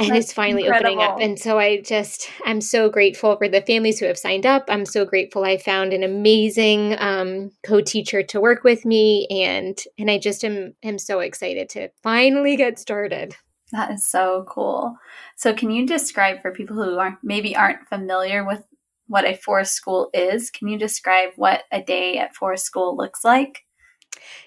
and 0.00 0.10
That's 0.10 0.26
it's 0.26 0.32
finally 0.32 0.64
incredible. 0.64 0.92
opening 0.92 1.06
up 1.06 1.20
and 1.20 1.38
so 1.38 1.58
i 1.58 1.80
just 1.80 2.28
i'm 2.46 2.60
so 2.60 2.88
grateful 2.88 3.36
for 3.36 3.48
the 3.48 3.60
families 3.62 4.00
who 4.00 4.06
have 4.06 4.18
signed 4.18 4.46
up. 4.46 4.64
I'm 4.68 4.86
so 4.86 5.04
grateful 5.04 5.44
i 5.44 5.56
found 5.58 5.92
an 5.92 6.02
amazing 6.02 6.96
um, 6.98 7.50
co-teacher 7.64 8.22
to 8.24 8.40
work 8.40 8.64
with 8.64 8.84
me 8.84 9.26
and 9.30 9.78
and 9.98 10.10
i 10.10 10.18
just 10.18 10.44
am 10.44 10.74
am 10.82 10.98
so 10.98 11.20
excited 11.20 11.68
to 11.70 11.88
finally 12.02 12.56
get 12.56 12.78
started. 12.78 13.36
That 13.72 13.92
is 13.92 14.08
so 14.08 14.44
cool. 14.48 14.96
So 15.36 15.54
can 15.54 15.70
you 15.70 15.86
describe 15.86 16.42
for 16.42 16.50
people 16.50 16.74
who 16.74 16.98
aren't 16.98 17.18
maybe 17.22 17.54
aren't 17.54 17.88
familiar 17.88 18.44
with 18.44 18.64
what 19.06 19.24
a 19.24 19.36
forest 19.36 19.74
school 19.74 20.10
is? 20.12 20.50
Can 20.50 20.66
you 20.68 20.78
describe 20.78 21.30
what 21.36 21.62
a 21.70 21.80
day 21.82 22.18
at 22.18 22.34
forest 22.34 22.64
school 22.64 22.96
looks 22.96 23.24
like? 23.24 23.60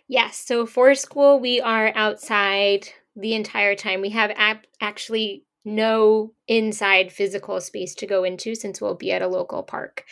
Yes 0.07 0.37
so 0.37 0.65
forest 0.65 1.03
school 1.03 1.39
we 1.39 1.61
are 1.61 1.91
outside 1.95 2.89
the 3.15 3.33
entire 3.33 3.75
time. 3.75 4.01
We 4.01 4.09
have 4.11 4.31
ap- 4.35 4.67
actually 4.81 5.43
no 5.65 6.33
inside 6.47 7.11
physical 7.11 7.61
space 7.61 7.95
to 7.95 8.07
go 8.07 8.23
into 8.23 8.55
since 8.55 8.81
we'll 8.81 8.95
be 8.95 9.11
at 9.11 9.21
a 9.21 9.27
local 9.27 9.63
park. 9.63 10.05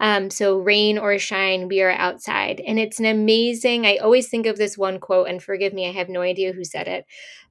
Um, 0.00 0.30
so, 0.30 0.58
rain 0.58 0.98
or 0.98 1.18
shine, 1.18 1.68
we 1.68 1.80
are 1.82 1.90
outside. 1.90 2.60
And 2.66 2.78
it's 2.78 2.98
an 2.98 3.06
amazing, 3.06 3.86
I 3.86 3.96
always 3.96 4.28
think 4.28 4.46
of 4.46 4.56
this 4.56 4.76
one 4.76 5.00
quote, 5.00 5.28
and 5.28 5.42
forgive 5.42 5.72
me, 5.72 5.88
I 5.88 5.92
have 5.92 6.08
no 6.08 6.20
idea 6.20 6.52
who 6.52 6.64
said 6.64 6.88
it, 6.88 7.06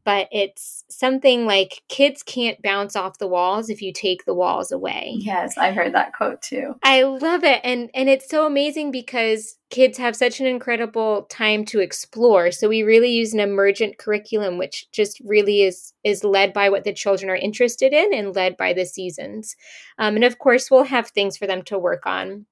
but 0.08 0.30
it's 0.32 0.86
something 0.89 1.45
like 1.45 1.82
kids 1.89 2.23
can't 2.23 2.62
bounce 2.62 2.95
off 2.95 3.17
the 3.17 3.28
walls 3.28 3.69
if 3.69 3.82
you 3.82 3.91
take 3.91 4.23
the 4.23 4.34
walls 4.34 4.71
away. 4.71 5.15
Yes, 5.17 5.58
I've 5.58 5.76
heard 5.76 5.93
that 5.95 6.13
quote 6.13 6.41
too. 6.41 6.76
I 6.82 7.04
love 7.04 7.43
it. 7.43 7.60
And 7.65 7.89
and 7.93 8.08
it's 8.08 8.30
so 8.30 8.45
amazing 8.45 8.91
because 8.91 9.58
kids 9.69 9.97
have 9.97 10.15
such 10.15 10.39
an 10.39 10.45
incredible 10.45 11.23
time 11.23 11.65
to 11.65 11.82
explore. 11.82 12.52
So 12.52 12.69
we 12.69 12.84
really 12.84 13.10
use 13.10 13.34
an 13.34 13.41
emergent 13.41 13.97
curriculum 13.97 14.58
which 14.58 14.89
just 14.93 15.19
really 15.26 15.63
is 15.63 15.91
is 16.06 16.23
led 16.23 16.54
by 16.54 16.69
what 16.69 16.86
the 16.86 16.93
children 16.93 17.30
are 17.30 17.36
interested 17.36 17.91
in 17.91 18.13
and 18.13 18.34
led 18.38 18.56
by 18.56 18.71
the 18.71 18.86
seasons. 18.86 19.58
Um, 19.97 20.15
and 20.15 20.23
of 20.23 20.39
course, 20.39 20.71
we'll 20.71 20.84
have 20.84 21.10
things 21.10 21.36
for 21.36 21.45
them 21.45 21.63
to 21.63 21.78
work 21.78 22.06
on 22.06 22.45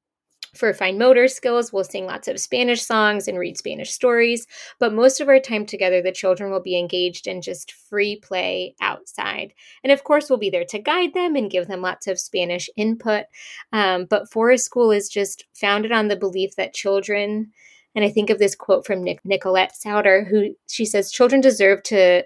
for 0.55 0.73
fine 0.73 0.97
motor 0.97 1.27
skills, 1.27 1.71
we'll 1.71 1.83
sing 1.83 2.05
lots 2.05 2.27
of 2.27 2.39
Spanish 2.39 2.81
songs 2.81 3.27
and 3.27 3.37
read 3.37 3.57
Spanish 3.57 3.91
stories, 3.91 4.47
but 4.79 4.93
most 4.93 5.19
of 5.19 5.27
our 5.27 5.39
time 5.39 5.65
together, 5.65 6.01
the 6.01 6.11
children 6.11 6.51
will 6.51 6.61
be 6.61 6.79
engaged 6.79 7.27
in 7.27 7.41
just 7.41 7.73
free 7.73 8.15
play 8.17 8.75
outside. 8.81 9.53
And 9.83 9.91
of 9.91 10.03
course, 10.03 10.29
we'll 10.29 10.39
be 10.39 10.49
there 10.49 10.65
to 10.65 10.79
guide 10.79 11.13
them 11.13 11.35
and 11.35 11.51
give 11.51 11.67
them 11.67 11.81
lots 11.81 12.07
of 12.07 12.19
Spanish 12.19 12.69
input. 12.77 13.25
Um, 13.73 14.05
but 14.05 14.31
Forest 14.31 14.65
School 14.65 14.91
is 14.91 15.09
just 15.09 15.45
founded 15.53 15.91
on 15.91 16.07
the 16.07 16.15
belief 16.15 16.55
that 16.55 16.73
children, 16.73 17.51
and 17.93 18.05
I 18.05 18.09
think 18.09 18.29
of 18.29 18.39
this 18.39 18.55
quote 18.55 18.85
from 18.85 19.03
Nic- 19.03 19.25
Nicolette 19.25 19.73
Sowder, 19.75 20.27
who 20.27 20.55
she 20.67 20.85
says, 20.85 21.11
children 21.11 21.41
deserve 21.41 21.83
to 21.83 22.23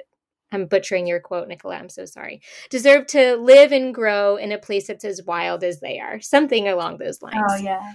I'm 0.51 0.65
butchering 0.65 1.07
your 1.07 1.19
quote, 1.19 1.47
Nicolette. 1.47 1.81
I'm 1.81 1.89
so 1.89 2.05
sorry. 2.05 2.41
Deserve 2.69 3.07
to 3.07 3.35
live 3.35 3.71
and 3.71 3.93
grow 3.93 4.35
in 4.35 4.51
a 4.51 4.57
place 4.57 4.87
that's 4.87 5.05
as 5.05 5.23
wild 5.23 5.63
as 5.63 5.79
they 5.79 5.99
are. 5.99 6.19
Something 6.19 6.67
along 6.67 6.97
those 6.97 7.19
oh, 7.21 7.27
lines. 7.27 7.51
Oh, 7.51 7.55
yeah. 7.57 7.93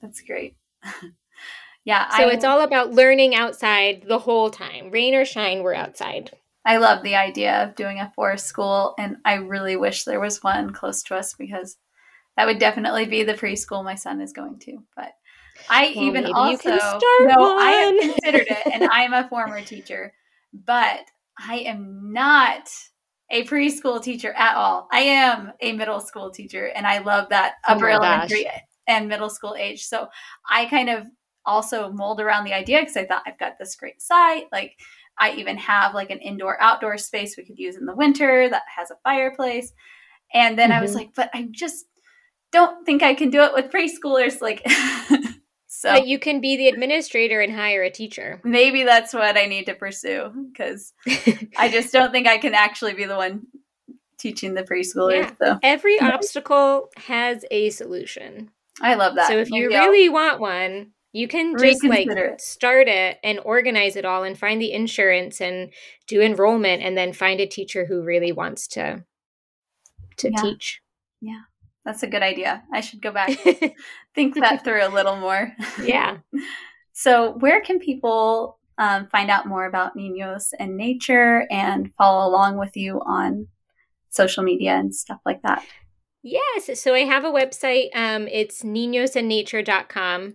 That's 0.00 0.20
great. 0.22 0.56
yeah. 1.84 2.08
So 2.16 2.28
I, 2.28 2.32
it's 2.32 2.44
all 2.44 2.62
about 2.62 2.92
learning 2.92 3.34
outside 3.34 4.04
the 4.06 4.18
whole 4.18 4.50
time. 4.50 4.90
Rain 4.90 5.14
or 5.14 5.24
shine, 5.24 5.62
we're 5.62 5.74
outside. 5.74 6.30
I 6.64 6.76
love 6.76 7.02
the 7.02 7.16
idea 7.16 7.64
of 7.64 7.74
doing 7.74 7.98
a 7.98 8.12
forest 8.14 8.46
school, 8.46 8.94
and 8.98 9.16
I 9.24 9.34
really 9.34 9.76
wish 9.76 10.04
there 10.04 10.20
was 10.20 10.42
one 10.42 10.72
close 10.72 11.02
to 11.04 11.16
us 11.16 11.34
because 11.34 11.76
that 12.36 12.46
would 12.46 12.58
definitely 12.58 13.06
be 13.06 13.24
the 13.24 13.34
preschool 13.34 13.84
my 13.84 13.96
son 13.96 14.20
is 14.20 14.32
going 14.32 14.58
to. 14.60 14.78
But 14.94 15.12
I 15.68 15.92
well, 15.94 16.04
even 16.04 16.26
also 16.26 16.70
no, 16.70 17.36
one. 17.36 17.58
I 17.58 17.70
have 17.70 18.00
considered 18.00 18.46
it, 18.48 18.72
and 18.72 18.84
I'm 18.92 19.12
a 19.12 19.28
former 19.28 19.60
teacher, 19.60 20.12
but 20.52 21.00
I 21.38 21.58
am 21.60 22.12
not 22.12 22.68
a 23.30 23.44
preschool 23.44 24.02
teacher 24.02 24.32
at 24.32 24.56
all. 24.56 24.88
I 24.92 25.00
am 25.00 25.52
a 25.60 25.72
middle 25.72 26.00
school 26.00 26.30
teacher, 26.30 26.66
and 26.66 26.86
I 26.86 26.98
love 26.98 27.30
that 27.30 27.54
oh 27.66 27.74
upper 27.74 27.88
oh 27.88 27.94
elementary 27.94 28.44
gosh 28.44 28.60
and 28.86 29.08
middle 29.08 29.30
school 29.30 29.54
age. 29.58 29.84
So 29.84 30.08
I 30.48 30.66
kind 30.66 30.90
of 30.90 31.06
also 31.44 31.90
mold 31.90 32.20
around 32.20 32.44
the 32.44 32.54
idea 32.54 32.80
because 32.80 32.96
I 32.96 33.06
thought 33.06 33.22
I've 33.26 33.38
got 33.38 33.58
this 33.58 33.76
great 33.76 34.00
site. 34.00 34.44
Like 34.52 34.78
I 35.18 35.32
even 35.32 35.56
have 35.58 35.94
like 35.94 36.10
an 36.10 36.18
indoor 36.18 36.60
outdoor 36.60 36.98
space 36.98 37.36
we 37.36 37.44
could 37.44 37.58
use 37.58 37.76
in 37.76 37.86
the 37.86 37.94
winter 37.94 38.48
that 38.48 38.62
has 38.76 38.90
a 38.90 38.96
fireplace. 39.02 39.72
And 40.34 40.58
then 40.58 40.70
mm-hmm. 40.70 40.78
I 40.78 40.82
was 40.82 40.90
mm-hmm. 40.92 40.98
like, 40.98 41.14
but 41.14 41.30
I 41.34 41.48
just 41.50 41.86
don't 42.52 42.84
think 42.84 43.02
I 43.02 43.14
can 43.14 43.30
do 43.30 43.42
it 43.42 43.52
with 43.54 43.70
preschoolers. 43.70 44.40
Like, 44.40 44.62
so 45.82 45.94
but 45.94 46.06
you 46.06 46.20
can 46.20 46.40
be 46.40 46.56
the 46.56 46.68
administrator 46.68 47.40
and 47.40 47.52
hire 47.52 47.82
a 47.82 47.90
teacher. 47.90 48.40
Maybe 48.44 48.84
that's 48.84 49.12
what 49.12 49.36
I 49.36 49.46
need 49.46 49.66
to 49.66 49.74
pursue 49.74 50.30
because 50.52 50.92
I 51.58 51.68
just 51.68 51.92
don't 51.92 52.12
think 52.12 52.28
I 52.28 52.38
can 52.38 52.54
actually 52.54 52.94
be 52.94 53.04
the 53.04 53.16
one 53.16 53.48
teaching 54.16 54.54
the 54.54 54.62
preschoolers. 54.62 55.22
Yeah. 55.22 55.32
So 55.42 55.58
every 55.60 55.98
mm-hmm. 55.98 56.06
obstacle 56.06 56.88
has 56.98 57.44
a 57.50 57.70
solution. 57.70 58.52
I 58.80 58.94
love 58.94 59.16
that. 59.16 59.26
So 59.26 59.38
if 59.38 59.50
you 59.50 59.70
really 59.70 60.08
want 60.08 60.38
one, 60.38 60.92
you 61.10 61.26
can 61.26 61.58
just 61.58 61.82
like 61.82 62.06
it. 62.08 62.40
start 62.40 62.86
it 62.86 63.18
and 63.24 63.40
organize 63.44 63.96
it 63.96 64.04
all 64.04 64.22
and 64.22 64.38
find 64.38 64.62
the 64.62 64.70
insurance 64.70 65.40
and 65.40 65.72
do 66.06 66.22
enrollment 66.22 66.80
and 66.84 66.96
then 66.96 67.12
find 67.12 67.40
a 67.40 67.46
teacher 67.46 67.86
who 67.86 68.04
really 68.04 68.30
wants 68.30 68.68
to 68.68 69.02
to 70.18 70.30
yeah. 70.30 70.42
teach. 70.42 70.80
Yeah. 71.20 71.40
That's 71.84 72.02
a 72.02 72.06
good 72.06 72.22
idea. 72.22 72.62
I 72.72 72.80
should 72.80 73.02
go 73.02 73.10
back 73.10 73.30
think 74.14 74.34
that 74.34 74.62
through 74.64 74.86
a 74.86 74.88
little 74.88 75.16
more. 75.16 75.52
Yeah. 75.82 76.18
so, 76.92 77.32
where 77.38 77.60
can 77.60 77.78
people 77.80 78.58
um, 78.78 79.08
find 79.08 79.30
out 79.30 79.46
more 79.46 79.66
about 79.66 79.96
Niños 79.96 80.52
and 80.58 80.76
nature 80.76 81.46
and 81.50 81.92
follow 81.96 82.28
along 82.28 82.58
with 82.58 82.76
you 82.76 83.00
on 83.04 83.48
social 84.10 84.42
media 84.42 84.76
and 84.76 84.94
stuff 84.94 85.18
like 85.24 85.42
that? 85.42 85.64
Yes. 86.22 86.80
So 86.80 86.94
I 86.94 87.00
have 87.00 87.24
a 87.24 87.32
website. 87.32 87.88
Um, 87.94 88.28
it's 88.28 88.62
ninosandnature.com. 88.62 90.34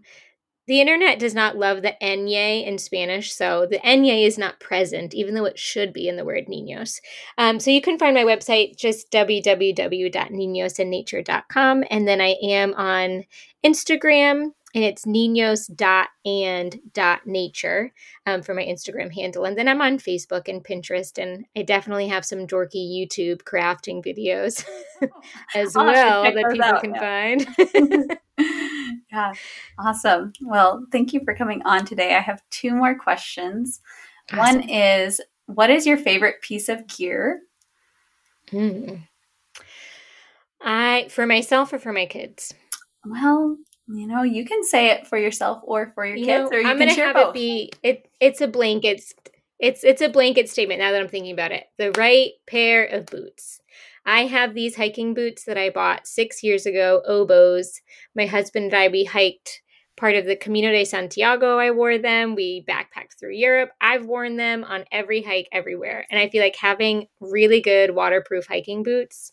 The 0.68 0.82
internet 0.82 1.18
does 1.18 1.34
not 1.34 1.58
love 1.58 1.82
the 1.82 1.96
ñe 2.02 2.68
in 2.68 2.78
Spanish, 2.78 3.34
so 3.34 3.66
the 3.70 3.80
ñe 3.80 4.26
is 4.26 4.38
not 4.38 4.60
present, 4.60 5.14
even 5.14 5.34
though 5.34 5.46
it 5.46 5.58
should 5.58 5.94
be 5.94 6.10
in 6.10 6.18
the 6.18 6.26
word 6.26 6.48
niños. 6.48 7.00
Um, 7.38 7.62
so 7.62 7.72
you 7.72 7.80
can 7.82 7.98
find 7.98 8.14
my 8.14 8.26
website 8.26 8.78
just 8.78 9.10
www.ninosandnature.com. 9.12 11.84
And 11.90 12.06
then 12.08 12.20
I 12.20 12.36
am 12.44 12.74
on 12.74 13.24
Instagram 13.66 14.52
and 14.78 14.86
it's 14.86 15.06
ninos.and.nature 15.08 17.94
um, 18.28 18.44
for 18.44 18.54
my 18.54 18.62
Instagram 18.62 19.12
handle. 19.12 19.46
And 19.46 19.58
then 19.58 19.68
I'm 19.68 19.82
on 19.82 19.98
Facebook 19.98 20.48
and 20.48 20.64
Pinterest, 20.64 21.18
and 21.18 21.46
I 21.56 21.64
definitely 21.64 22.08
have 22.10 22.24
some 22.24 22.46
dorky 22.46 22.88
YouTube 22.88 23.42
crafting 23.42 24.06
videos 24.06 24.64
as 25.56 25.74
well 25.74 26.22
that 26.22 26.36
people 26.52 26.64
out, 26.64 26.84
can 26.84 26.94
yeah. 26.94 27.00
find. 27.00 27.48
yeah, 29.12 29.34
awesome. 29.80 30.32
Well, 30.44 30.86
thank 30.92 31.12
you 31.12 31.22
for 31.26 31.34
coming 31.34 31.64
on 31.66 31.84
today. 31.84 32.16
I 32.16 32.20
have 32.20 32.44
two 32.52 32.76
more 32.76 33.00
questions. 33.00 33.82
Awesome. 34.32 34.60
One 34.60 34.70
is 34.70 35.20
What 35.48 35.72
is 35.72 35.88
your 35.88 35.98
favorite 35.98 36.44
piece 36.44 36.70
of 36.70 36.86
gear? 36.86 37.42
Hmm. 38.52 38.98
I 40.62 41.08
for 41.10 41.26
myself 41.26 41.74
or 41.74 41.80
for 41.80 41.94
my 41.94 42.06
kids? 42.06 42.54
Well, 43.04 43.58
you 43.88 44.08
know, 44.08 44.24
you 44.24 44.46
can 44.46 44.64
say 44.64 44.88
it 44.92 45.08
for 45.08 45.18
yourself 45.18 45.62
or 45.64 45.92
for 45.96 46.06
your 46.06 46.18
you 46.18 46.26
kids, 46.26 46.52
know, 46.52 46.58
or 46.58 46.62
you 46.62 46.68
I'm 46.68 46.78
can 46.78 46.90
gonna 46.90 47.02
have 47.02 47.16
both. 47.16 47.30
it 47.30 47.34
be 47.34 47.72
it. 47.84 48.08
It's 48.20 48.42
a 48.42 48.48
blanket. 48.48 49.02
It's 49.60 49.84
it's 49.84 50.02
a 50.02 50.10
blanket 50.10 50.50
statement. 50.50 50.80
Now 50.80 50.92
that 50.92 51.02
I'm 51.02 51.08
thinking 51.08 51.32
about 51.34 51.52
it, 51.52 51.66
the 51.78 51.92
right 51.92 52.32
pair 52.46 52.86
of 52.86 53.06
boots. 53.06 53.62
I 54.06 54.26
have 54.26 54.54
these 54.54 54.76
hiking 54.78 55.14
boots 55.14 55.44
that 55.46 55.58
I 55.58 55.70
bought 55.70 56.08
six 56.08 56.44
years 56.44 56.66
ago. 56.66 57.02
oboes. 57.06 57.82
My 58.16 58.26
husband 58.26 58.66
and 58.66 58.74
I 58.74 58.88
we 58.90 59.06
hiked 59.06 59.62
part 59.96 60.16
of 60.16 60.26
the 60.26 60.36
Camino 60.36 60.70
de 60.72 60.86
Santiago. 60.86 61.58
I 61.58 61.72
wore 61.72 61.98
them. 61.98 62.36
We 62.36 62.64
backpacked 62.70 63.18
through 63.20 63.34
Europe. 63.34 63.72
I've 63.82 64.06
worn 64.06 64.38
them 64.38 64.64
on 64.64 64.86
every 64.92 65.24
hike 65.24 65.48
everywhere, 65.52 66.06
and 66.12 66.20
I 66.20 66.30
feel 66.30 66.44
like 66.44 66.56
having 66.56 67.08
really 67.20 67.62
good 67.62 67.96
waterproof 67.96 68.48
hiking 68.48 68.84
boots 68.84 69.32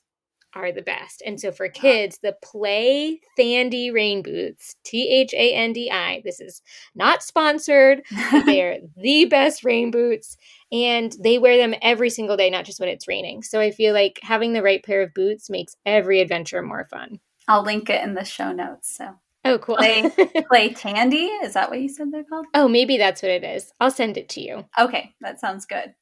are 0.54 0.72
the 0.72 0.82
best. 0.82 1.22
And 1.24 1.40
so 1.40 1.52
for 1.52 1.68
kids, 1.68 2.18
the 2.22 2.36
Play 2.42 3.20
Thandi 3.38 3.92
rain 3.92 4.22
boots, 4.22 4.76
T 4.84 5.08
H 5.08 5.32
A 5.34 5.54
N 5.54 5.72
D 5.72 5.90
I, 5.90 6.22
this 6.24 6.40
is 6.40 6.62
not 6.94 7.22
sponsored. 7.22 8.02
They're 8.46 8.78
the 8.96 9.24
best 9.26 9.64
rain 9.64 9.90
boots 9.90 10.36
and 10.72 11.14
they 11.22 11.38
wear 11.38 11.56
them 11.56 11.74
every 11.82 12.10
single 12.10 12.36
day, 12.36 12.50
not 12.50 12.64
just 12.64 12.80
when 12.80 12.88
it's 12.88 13.08
raining. 13.08 13.42
So 13.42 13.60
I 13.60 13.70
feel 13.70 13.94
like 13.94 14.18
having 14.22 14.52
the 14.52 14.62
right 14.62 14.82
pair 14.84 15.02
of 15.02 15.14
boots 15.14 15.50
makes 15.50 15.76
every 15.86 16.20
adventure 16.20 16.62
more 16.62 16.84
fun. 16.84 17.20
I'll 17.46 17.62
link 17.62 17.90
it 17.90 18.02
in 18.02 18.14
the 18.14 18.24
show 18.24 18.52
notes. 18.52 18.96
So 18.96 19.14
Oh, 19.44 19.58
cool. 19.58 19.76
Play, 19.76 20.10
play 20.48 20.70
Tandy. 20.70 21.26
Is 21.26 21.52
that 21.54 21.68
what 21.68 21.80
you 21.80 21.88
said 21.88 22.10
they're 22.10 22.24
called? 22.24 22.46
Oh, 22.54 22.66
maybe 22.66 22.96
that's 22.96 23.22
what 23.22 23.30
it 23.30 23.44
is. 23.44 23.72
I'll 23.78 23.90
send 23.90 24.16
it 24.16 24.28
to 24.30 24.40
you. 24.40 24.64
Okay, 24.78 25.14
that 25.20 25.38
sounds 25.38 25.66
good. 25.66 25.94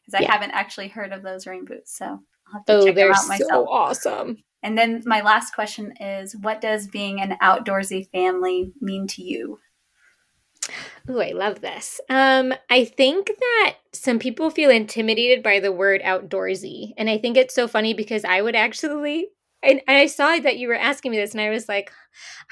Because 0.00 0.20
I 0.20 0.22
yeah. 0.22 0.32
haven't 0.32 0.52
actually 0.52 0.88
heard 0.88 1.12
of 1.12 1.22
those 1.22 1.46
rain 1.46 1.64
boots. 1.66 1.96
So 1.96 2.20
oh, 2.68 2.92
they're 2.92 3.14
so 3.14 3.68
awesome. 3.68 4.38
And 4.62 4.76
then 4.76 5.02
my 5.06 5.20
last 5.20 5.54
question 5.54 5.92
is 6.00 6.36
what 6.36 6.60
does 6.60 6.88
being 6.88 7.20
an 7.20 7.36
outdoorsy 7.42 8.10
family 8.10 8.72
mean 8.80 9.06
to 9.08 9.22
you? 9.22 9.58
Oh, 11.08 11.20
I 11.20 11.30
love 11.30 11.60
this. 11.60 12.00
Um, 12.10 12.52
I 12.68 12.84
think 12.84 13.30
that 13.38 13.76
some 13.92 14.18
people 14.18 14.50
feel 14.50 14.70
intimidated 14.70 15.42
by 15.42 15.60
the 15.60 15.70
word 15.70 16.02
outdoorsy. 16.02 16.94
And 16.96 17.08
I 17.08 17.18
think 17.18 17.36
it's 17.36 17.54
so 17.54 17.68
funny 17.68 17.94
because 17.94 18.24
I 18.24 18.42
would 18.42 18.56
actually 18.56 19.28
and, 19.66 19.80
and 19.86 19.96
I 19.96 20.06
saw 20.06 20.38
that 20.38 20.58
you 20.58 20.68
were 20.68 20.74
asking 20.74 21.10
me 21.10 21.18
this, 21.18 21.32
and 21.32 21.40
I 21.40 21.50
was 21.50 21.68
like, 21.68 21.92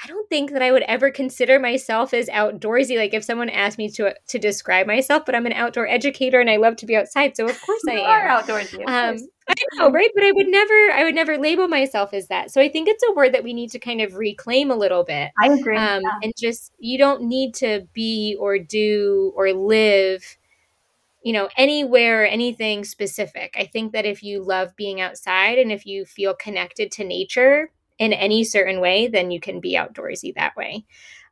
I 0.03 0.07
don't 0.07 0.29
think 0.29 0.53
that 0.53 0.62
I 0.62 0.72
would 0.72 0.83
ever 0.83 1.11
consider 1.11 1.59
myself 1.59 2.12
as 2.12 2.29
outdoorsy. 2.29 2.96
Like 2.96 3.14
if 3.14 3.24
someone 3.24 3.48
asked 3.48 3.79
me 3.79 3.88
to 3.90 4.14
to 4.29 4.38
describe 4.38 4.87
myself, 4.87 5.24
but 5.24 5.35
I'm 5.35 5.46
an 5.46 5.53
outdoor 5.53 5.87
educator 5.88 6.40
and 6.40 6.50
I 6.50 6.57
love 6.57 6.77
to 6.77 6.87
be 6.87 6.96
outside, 6.96 7.37
so 7.37 7.44
of 7.46 7.61
course 7.62 7.83
I 7.88 7.94
am. 7.94 8.07
Are 8.07 8.42
outdoorsy. 8.42 8.87
Um, 8.87 9.16
I 9.48 9.55
know, 9.74 9.90
right? 9.90 10.11
But 10.14 10.24
I 10.24 10.33
would 10.33 10.46
never, 10.46 10.90
I 10.94 11.05
would 11.05 11.14
never 11.14 11.37
label 11.37 11.68
myself 11.68 12.14
as 12.14 12.29
that. 12.29 12.50
So 12.50 12.62
I 12.62 12.68
think 12.68 12.88
it's 12.88 13.05
a 13.07 13.12
word 13.12 13.35
that 13.35 13.44
we 13.44 13.53
need 13.53 13.70
to 13.72 13.79
kind 13.79 14.00
of 14.00 14.14
reclaim 14.14 14.70
a 14.70 14.77
little 14.77 15.05
bit. 15.05 15.33
I 15.38 15.48
agree. 15.48 15.77
Um, 15.77 16.03
and 16.22 16.33
just 16.37 16.72
you 16.79 16.96
don't 16.96 17.22
need 17.22 17.55
to 17.57 17.87
be 17.92 18.37
or 18.40 18.59
do 18.59 19.33
or 19.37 19.53
live 19.53 20.37
you 21.24 21.32
know, 21.32 21.48
anywhere 21.56 22.22
or 22.22 22.26
anything 22.26 22.84
specific. 22.84 23.56
I 23.58 23.64
think 23.64 23.92
that 23.92 24.04
if 24.04 24.22
you 24.22 24.44
love 24.44 24.76
being 24.76 25.00
outside 25.00 25.58
and 25.58 25.72
if 25.72 25.87
you 25.87 26.04
feel 26.04 26.34
connected 26.34 26.92
to 26.92 27.04
nature 27.04 27.70
in 27.98 28.12
any 28.12 28.44
certain 28.44 28.78
way, 28.78 29.08
then 29.08 29.30
you 29.30 29.40
can 29.40 29.58
be 29.58 29.74
outdoorsy 29.74 30.34
that 30.34 30.54
way. 30.54 30.84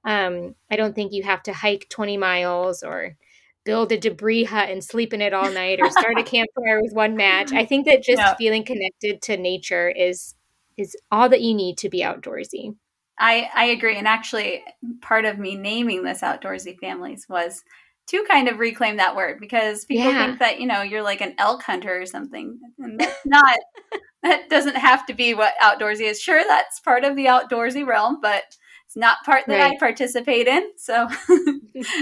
Um, 0.05 0.55
I 0.71 0.77
don't 0.77 0.95
think 0.95 1.13
you 1.13 1.23
have 1.25 1.43
to 1.45 1.53
hike 1.53 1.89
20 1.91 2.17
miles 2.17 2.83
or 2.83 3.17
build 3.65 3.93
a 3.93 3.99
debris 3.99 4.45
hut 4.45 4.71
and 4.71 4.83
sleep 4.83 5.13
in 5.13 5.21
it 5.21 5.35
all 5.35 5.51
night 5.51 5.79
or 5.79 5.91
start 5.91 6.19
a 6.19 6.23
campfire 6.25 6.81
with 6.81 6.95
one 6.95 7.15
match. 7.15 7.53
I 7.53 7.67
think 7.67 7.85
that 7.85 8.03
just 8.03 8.37
feeling 8.39 8.65
connected 8.65 9.21
to 9.23 9.37
nature 9.37 9.91
is 9.91 10.35
is 10.79 10.97
all 11.11 11.29
that 11.29 11.43
you 11.43 11.55
need 11.55 11.77
to 11.77 11.91
be 11.91 12.01
outdoorsy. 12.01 12.75
I, 13.19 13.51
I 13.55 13.65
agree. 13.67 13.99
And 13.99 14.09
actually, 14.09 14.65
part 15.03 15.27
of 15.27 15.39
me 15.39 15.55
naming 15.55 16.03
this 16.03 16.23
outdoorsy 16.23 16.79
families 16.79 17.27
was 17.29 17.63
to 18.09 18.25
kind 18.29 18.49
of 18.49 18.59
reclaim 18.59 18.97
that 18.97 19.17
word 19.17 19.39
because 19.41 19.85
people 19.85 20.11
yeah. 20.11 20.27
think 20.27 20.39
that 20.39 20.61
you 20.61 20.67
know 20.67 20.83
you're 20.83 21.03
like 21.03 21.21
an 21.21 21.35
elk 21.39 21.63
hunter 21.63 22.01
or 22.01 22.07
something 22.07 22.59
and 22.79 23.01
that's 23.01 23.27
not 23.27 23.59
that 24.23 24.49
doesn't 24.49 24.77
have 24.77 25.07
to 25.07 25.15
be 25.15 25.35
what 25.35 25.55
outdoorsy 25.63 26.03
is 26.03 26.21
sure 26.21 26.43
that's 26.47 26.81
part 26.81 27.05
of 27.05 27.17
the 27.17 27.27
outdoorsy 27.27 27.87
realm 27.87 28.19
but 28.21 28.45
it's 28.87 28.97
not 28.97 29.19
part 29.25 29.45
that 29.47 29.59
right. 29.59 29.73
i 29.73 29.79
participate 29.79 30.47
in 30.47 30.63
so 30.77 31.09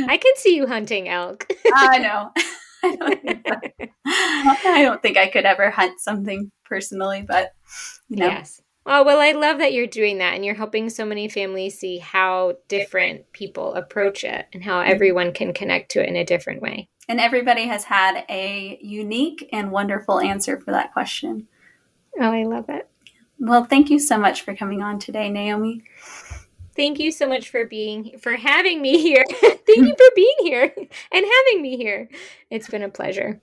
i 0.08 0.16
can 0.16 0.36
see 0.36 0.56
you 0.56 0.66
hunting 0.66 1.08
elk 1.08 1.46
i 1.74 1.98
know 1.98 2.30
I 2.82 2.96
don't, 2.96 3.22
think 3.22 3.46
I 4.06 4.82
don't 4.82 5.02
think 5.02 5.18
I 5.18 5.28
could 5.28 5.44
ever 5.44 5.68
hunt 5.70 6.00
something 6.00 6.50
personally, 6.64 7.22
but 7.28 7.52
you 8.08 8.16
know. 8.16 8.28
Yes. 8.28 8.62
Oh, 8.92 9.04
well, 9.04 9.20
I 9.20 9.30
love 9.30 9.58
that 9.58 9.72
you're 9.72 9.86
doing 9.86 10.18
that 10.18 10.34
and 10.34 10.44
you're 10.44 10.56
helping 10.56 10.90
so 10.90 11.04
many 11.04 11.28
families 11.28 11.78
see 11.78 11.98
how 11.98 12.56
different 12.66 13.32
people 13.32 13.72
approach 13.74 14.24
it 14.24 14.46
and 14.52 14.64
how 14.64 14.80
mm-hmm. 14.80 14.90
everyone 14.90 15.32
can 15.32 15.52
connect 15.52 15.92
to 15.92 16.02
it 16.02 16.08
in 16.08 16.16
a 16.16 16.24
different 16.24 16.60
way. 16.60 16.88
And 17.08 17.20
everybody 17.20 17.68
has 17.68 17.84
had 17.84 18.24
a 18.28 18.80
unique 18.82 19.48
and 19.52 19.70
wonderful 19.70 20.18
answer 20.18 20.58
for 20.58 20.72
that 20.72 20.92
question. 20.92 21.46
Oh, 22.18 22.32
I 22.32 22.42
love 22.42 22.64
it. 22.68 22.88
Well, 23.38 23.62
thank 23.64 23.90
you 23.90 24.00
so 24.00 24.18
much 24.18 24.42
for 24.42 24.56
coming 24.56 24.82
on 24.82 24.98
today, 24.98 25.30
Naomi. 25.30 25.84
Thank 26.74 26.98
you 26.98 27.12
so 27.12 27.28
much 27.28 27.48
for 27.48 27.64
being 27.66 28.18
for 28.18 28.32
having 28.32 28.82
me 28.82 29.00
here. 29.00 29.24
thank 29.40 29.68
you 29.68 29.94
for 29.96 30.14
being 30.16 30.36
here 30.40 30.74
and 30.74 31.26
having 31.26 31.62
me 31.62 31.76
here. 31.76 32.08
It's 32.50 32.68
been 32.68 32.82
a 32.82 32.88
pleasure. 32.88 33.40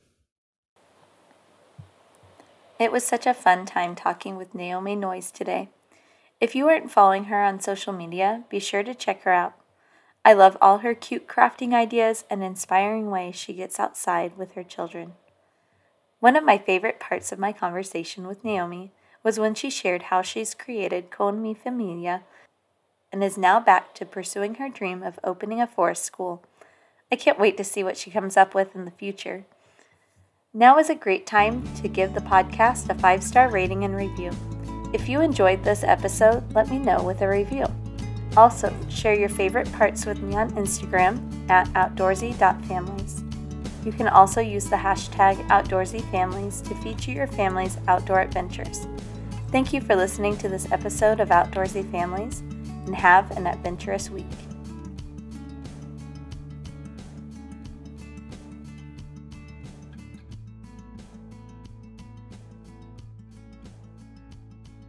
It 2.79 2.91
was 2.91 3.03
such 3.03 3.25
a 3.25 3.33
fun 3.33 3.65
time 3.65 3.95
talking 3.95 4.37
with 4.37 4.53
Naomi 4.53 4.95
Noyes 4.95 5.31
today. 5.31 5.69
If 6.39 6.53
you 6.53 6.67
aren't 6.69 6.91
following 6.91 7.25
her 7.25 7.43
on 7.43 7.59
social 7.59 7.91
media, 7.91 8.43
be 8.49 8.59
sure 8.59 8.83
to 8.83 8.93
check 8.93 9.23
her 9.23 9.33
out. 9.33 9.53
I 10.23 10.33
love 10.33 10.57
all 10.61 10.79
her 10.79 10.93
cute 10.93 11.27
crafting 11.27 11.73
ideas 11.73 12.23
and 12.29 12.43
inspiring 12.43 13.09
ways 13.09 13.35
she 13.35 13.53
gets 13.53 13.79
outside 13.79 14.37
with 14.37 14.51
her 14.51 14.63
children. 14.63 15.13
One 16.19 16.35
of 16.35 16.43
my 16.43 16.59
favorite 16.59 16.99
parts 16.99 17.31
of 17.31 17.39
my 17.39 17.51
conversation 17.51 18.27
with 18.27 18.43
Naomi 18.43 18.91
was 19.23 19.39
when 19.39 19.55
she 19.55 19.71
shared 19.71 20.03
how 20.03 20.21
she's 20.21 20.53
created 20.53 21.09
Con 21.09 21.41
Mi 21.41 21.55
Familia 21.55 22.21
and 23.11 23.23
is 23.23 23.39
now 23.39 23.59
back 23.59 23.95
to 23.95 24.05
pursuing 24.05 24.55
her 24.55 24.69
dream 24.69 25.01
of 25.01 25.19
opening 25.23 25.61
a 25.61 25.65
forest 25.65 26.03
school. 26.03 26.43
I 27.11 27.15
can't 27.15 27.39
wait 27.39 27.57
to 27.57 27.63
see 27.63 27.83
what 27.83 27.97
she 27.97 28.11
comes 28.11 28.37
up 28.37 28.53
with 28.53 28.75
in 28.75 28.85
the 28.85 28.91
future. 28.91 29.45
Now 30.57 30.79
is 30.79 30.89
a 30.89 30.95
great 30.95 31.27
time 31.27 31.61
to 31.75 31.87
give 31.87 32.15
the 32.15 32.19
podcast 32.19 32.89
a 32.89 32.95
five 32.95 33.21
star 33.21 33.47
rating 33.51 33.83
and 33.83 33.95
review. 33.95 34.31
If 34.91 35.07
you 35.07 35.21
enjoyed 35.21 35.63
this 35.63 35.83
episode, 35.83 36.43
let 36.55 36.71
me 36.71 36.79
know 36.79 37.03
with 37.03 37.21
a 37.21 37.29
review. 37.29 37.67
Also, 38.35 38.75
share 38.89 39.13
your 39.13 39.29
favorite 39.29 39.71
parts 39.73 40.07
with 40.07 40.19
me 40.19 40.35
on 40.35 40.49
Instagram 40.53 41.21
at 41.47 41.67
outdoorsy.families. 41.73 43.23
You 43.85 43.91
can 43.91 44.07
also 44.07 44.41
use 44.41 44.65
the 44.65 44.77
hashtag 44.77 45.35
OutdoorsyFamilies 45.49 46.67
to 46.67 46.73
feature 46.81 47.11
your 47.11 47.27
family's 47.27 47.77
outdoor 47.87 48.21
adventures. 48.21 48.87
Thank 49.51 49.73
you 49.73 49.81
for 49.81 49.95
listening 49.95 50.37
to 50.37 50.49
this 50.49 50.71
episode 50.71 51.19
of 51.19 51.29
Outdoorsy 51.29 51.87
Families 51.91 52.39
and 52.87 52.95
have 52.95 53.29
an 53.37 53.45
adventurous 53.45 54.09
week. 54.09 54.25